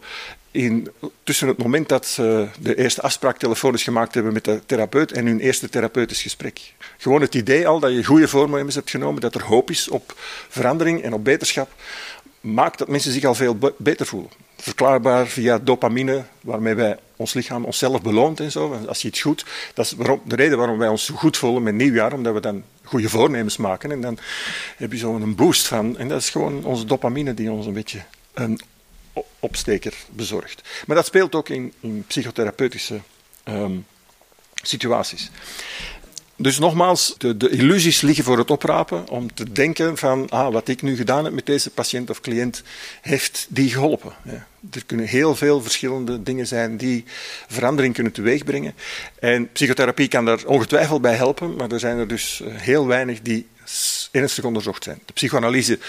in, 0.51 0.91
tussen 1.23 1.47
het 1.47 1.57
moment 1.57 1.89
dat 1.89 2.05
ze 2.05 2.47
de 2.59 2.75
eerste 2.75 3.01
afspraak 3.01 3.37
telefonisch 3.37 3.83
gemaakt 3.83 4.13
hebben 4.13 4.33
met 4.33 4.45
de 4.45 4.61
therapeut 4.65 5.11
en 5.11 5.25
hun 5.25 5.39
eerste 5.39 5.69
therapeutisch 5.69 6.21
gesprek. 6.21 6.73
Gewoon 6.97 7.21
het 7.21 7.35
idee 7.35 7.67
al 7.67 7.79
dat 7.79 7.91
je 7.91 8.03
goede 8.03 8.27
voornemens 8.27 8.75
hebt 8.75 8.89
genomen, 8.89 9.21
dat 9.21 9.35
er 9.35 9.43
hoop 9.43 9.69
is 9.69 9.87
op 9.87 10.13
verandering 10.49 11.03
en 11.03 11.13
op 11.13 11.23
beterschap, 11.23 11.69
maakt 12.41 12.77
dat 12.77 12.87
mensen 12.87 13.11
zich 13.11 13.23
al 13.23 13.35
veel 13.35 13.57
beter 13.77 14.05
voelen. 14.05 14.29
Verklaarbaar 14.57 15.27
via 15.27 15.59
dopamine, 15.59 16.23
waarmee 16.41 16.75
wij 16.75 16.97
ons 17.15 17.33
lichaam 17.33 17.65
onszelf 17.65 18.01
beloont 18.01 18.39
en 18.39 18.51
zo. 18.51 18.79
Als 18.87 19.01
je 19.01 19.07
iets 19.07 19.21
goed, 19.21 19.45
dat 19.73 19.85
is 19.85 19.91
waarom, 19.91 20.21
de 20.25 20.35
reden 20.35 20.57
waarom 20.57 20.77
wij 20.77 20.87
ons 20.87 21.05
zo 21.05 21.13
goed 21.13 21.37
voelen 21.37 21.63
met 21.63 21.73
nieuwjaar, 21.73 22.13
omdat 22.13 22.33
we 22.33 22.39
dan 22.39 22.63
goede 22.91 23.09
voornemens 23.09 23.57
maken. 23.57 23.91
En 23.91 24.01
dan 24.01 24.17
heb 24.77 24.91
je 24.91 24.97
zo'n 24.97 25.35
boost 25.35 25.67
van. 25.67 25.97
En 25.97 26.07
dat 26.07 26.21
is 26.21 26.29
gewoon 26.29 26.63
onze 26.63 26.85
dopamine 26.85 27.33
die 27.33 27.51
ons 27.51 27.65
een 27.65 27.73
beetje 27.73 28.03
een 28.33 28.61
opsteker 29.39 29.93
bezorgt. 30.09 30.61
Maar 30.85 30.95
dat 30.95 31.05
speelt 31.05 31.35
ook 31.35 31.49
in, 31.49 31.73
in 31.79 32.03
psychotherapeutische 32.07 32.99
um, 33.45 33.85
situaties. 34.61 35.31
Dus 36.41 36.59
nogmaals, 36.59 37.15
de, 37.17 37.37
de, 37.37 37.49
illusies 37.49 38.01
liggen 38.01 38.23
voor 38.23 38.37
het 38.37 38.51
oprapen 38.51 39.09
om 39.09 39.33
te 39.33 39.51
denken 39.51 39.97
van 39.97 40.29
ah, 40.29 40.51
wat 40.51 40.67
ik 40.67 40.81
nu 40.81 40.95
gedaan 40.95 41.23
heb 41.23 41.33
met 41.33 41.45
deze 41.45 41.69
patiënt 41.69 42.09
of 42.09 42.21
cliënt, 42.21 42.63
heeft 43.01 43.47
die 43.49 43.69
geholpen. 43.69 44.13
Ja. 44.23 44.47
Er 44.71 44.85
kunnen 44.85 45.05
heel 45.05 45.35
veel 45.35 45.61
verschillende 45.61 46.23
dingen 46.23 46.47
zijn 46.47 46.77
die 46.77 47.03
verandering 47.47 47.93
kunnen 47.93 48.11
teweegbrengen. 48.11 48.73
En 49.19 49.51
psychotherapie 49.51 50.07
kan 50.07 50.25
daar 50.25 50.45
ongetwijfeld 50.45 51.01
bij 51.01 51.15
helpen, 51.15 51.55
maar 51.55 51.71
er 51.71 51.79
zijn 51.79 51.97
er 51.97 52.07
dus 52.07 52.41
eh, 52.41 52.53
heel 52.55 52.87
weinig 52.87 53.21
die 53.21 53.47
ernstig 54.11 54.43
onderzocht 54.43 54.83
zijn. 54.83 55.01
De 55.05 55.13
psychoanalyse 55.13 55.79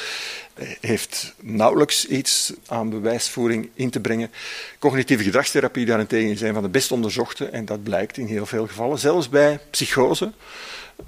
heeft 0.81 1.35
nauwelijks 1.41 2.07
iets 2.07 2.53
aan 2.67 2.91
bewijsvoering 2.91 3.71
in 3.75 3.91
te 3.91 4.01
brengen. 4.01 4.31
Cognitieve 4.79 5.25
gedragstherapie 5.25 5.87
daarentegen 5.87 6.37
zijn 6.37 6.55
van 6.55 6.63
de 6.63 6.69
best 6.69 6.93
onderzochte 6.93 7.47
en 7.47 7.65
dat 7.65 7.83
blijkt 7.83 8.17
in 8.17 8.27
heel 8.27 8.47
veel 8.47 8.67
gevallen. 8.67 8.99
Zelfs 8.99 9.29
bij 9.29 9.61
psychose, 9.71 10.33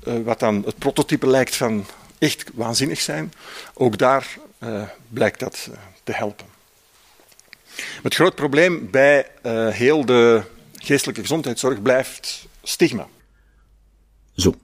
eh, 0.05 0.15
wat 0.25 0.41
dan 0.41 0.63
het 0.65 0.79
prototype 0.79 1.27
lijkt 1.27 1.57
van 1.57 1.87
echt 2.19 2.51
waanzinnig 2.55 3.01
zijn, 3.01 3.33
ook 3.75 3.99
daar 3.99 4.39
uh, 4.59 4.83
blijkt 5.09 5.41
dat 5.41 5.69
te 6.05 6.13
helpen. 6.13 6.47
Het 8.03 8.15
groot 8.15 8.35
probleem 8.35 8.91
bij 8.91 9.27
heel 9.71 10.05
de 10.05 10.43
geestelijke 10.75 11.21
gezondheidszorg 11.21 11.83
blijft 11.83 12.47
stigma. 12.63 13.09
Zo, 14.37 14.55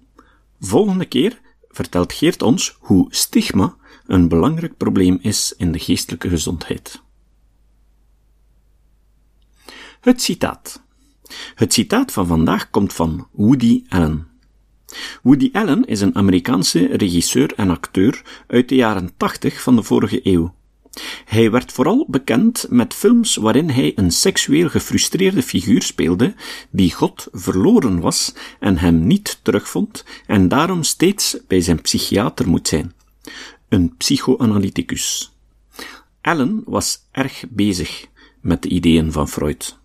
volgende 0.61 1.05
keer 1.05 1.39
vertelt 1.71 2.13
Geert 2.13 2.43
ons 2.43 2.77
hoe 2.81 3.07
stigma 3.09 3.77
een 4.07 4.29
belangrijk 4.29 4.77
probleem 4.77 5.19
is 5.23 5.55
in 5.57 5.73
de 5.73 5.79
geestelijke 5.79 6.29
gezondheid. 6.29 7.03
Het 10.01 10.23
citaat. 10.23 10.83
Het 11.55 11.73
citaat 11.73 12.13
van 12.13 12.27
vandaag 12.27 12.71
komt 12.71 12.93
van 12.93 13.29
Woody 13.33 13.85
Allen. 13.89 14.29
Woody 15.23 15.51
Allen 15.53 15.85
is 15.85 16.01
een 16.01 16.15
Amerikaanse 16.15 16.87
regisseur 16.87 17.55
en 17.55 17.71
acteur 17.71 18.43
uit 18.47 18.69
de 18.69 18.75
jaren 18.75 19.11
80 19.17 19.63
van 19.63 19.77
de 19.77 19.83
vorige 19.83 20.21
eeuw. 20.23 20.55
Hij 21.25 21.51
werd 21.51 21.73
vooral 21.73 22.07
bekend 22.09 22.67
met 22.69 22.95
films 22.95 23.37
waarin 23.37 23.71
hij 23.71 23.93
een 23.95 24.11
seksueel 24.11 24.69
gefrustreerde 24.69 25.43
figuur 25.43 25.83
speelde, 25.83 26.35
die 26.71 26.93
God 26.93 27.29
verloren 27.33 28.01
was 28.01 28.35
en 28.61 28.79
hem 28.79 29.07
niet 29.07 29.41
terugvond 29.43 30.05
en 30.27 30.49
daarom 30.49 30.83
steeds 30.83 31.37
bij 31.47 31.61
zijn 31.61 31.81
psychiater 31.81 32.49
moet 32.49 32.69
zijn 32.69 32.93
een 33.71 33.97
psychoanalyticus. 33.97 35.33
Allen 36.21 36.63
was 36.67 37.07
erg 37.11 37.45
bezig 37.49 38.07
met 38.41 38.63
de 38.63 38.69
ideeën 38.69 39.13
van 39.13 39.29
Freud. 39.29 39.79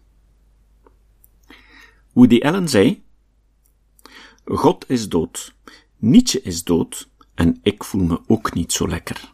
Woody 2.13 2.39
Allen 2.39 2.69
zei: 2.69 3.03
God 4.45 4.89
is 4.89 5.09
dood, 5.09 5.53
Nietzsche 5.97 6.41
is 6.41 6.63
dood 6.63 7.09
en 7.33 7.59
ik 7.63 7.83
voel 7.83 8.03
me 8.03 8.21
ook 8.27 8.53
niet 8.53 8.73
zo 8.73 8.87
lekker. 8.87 9.33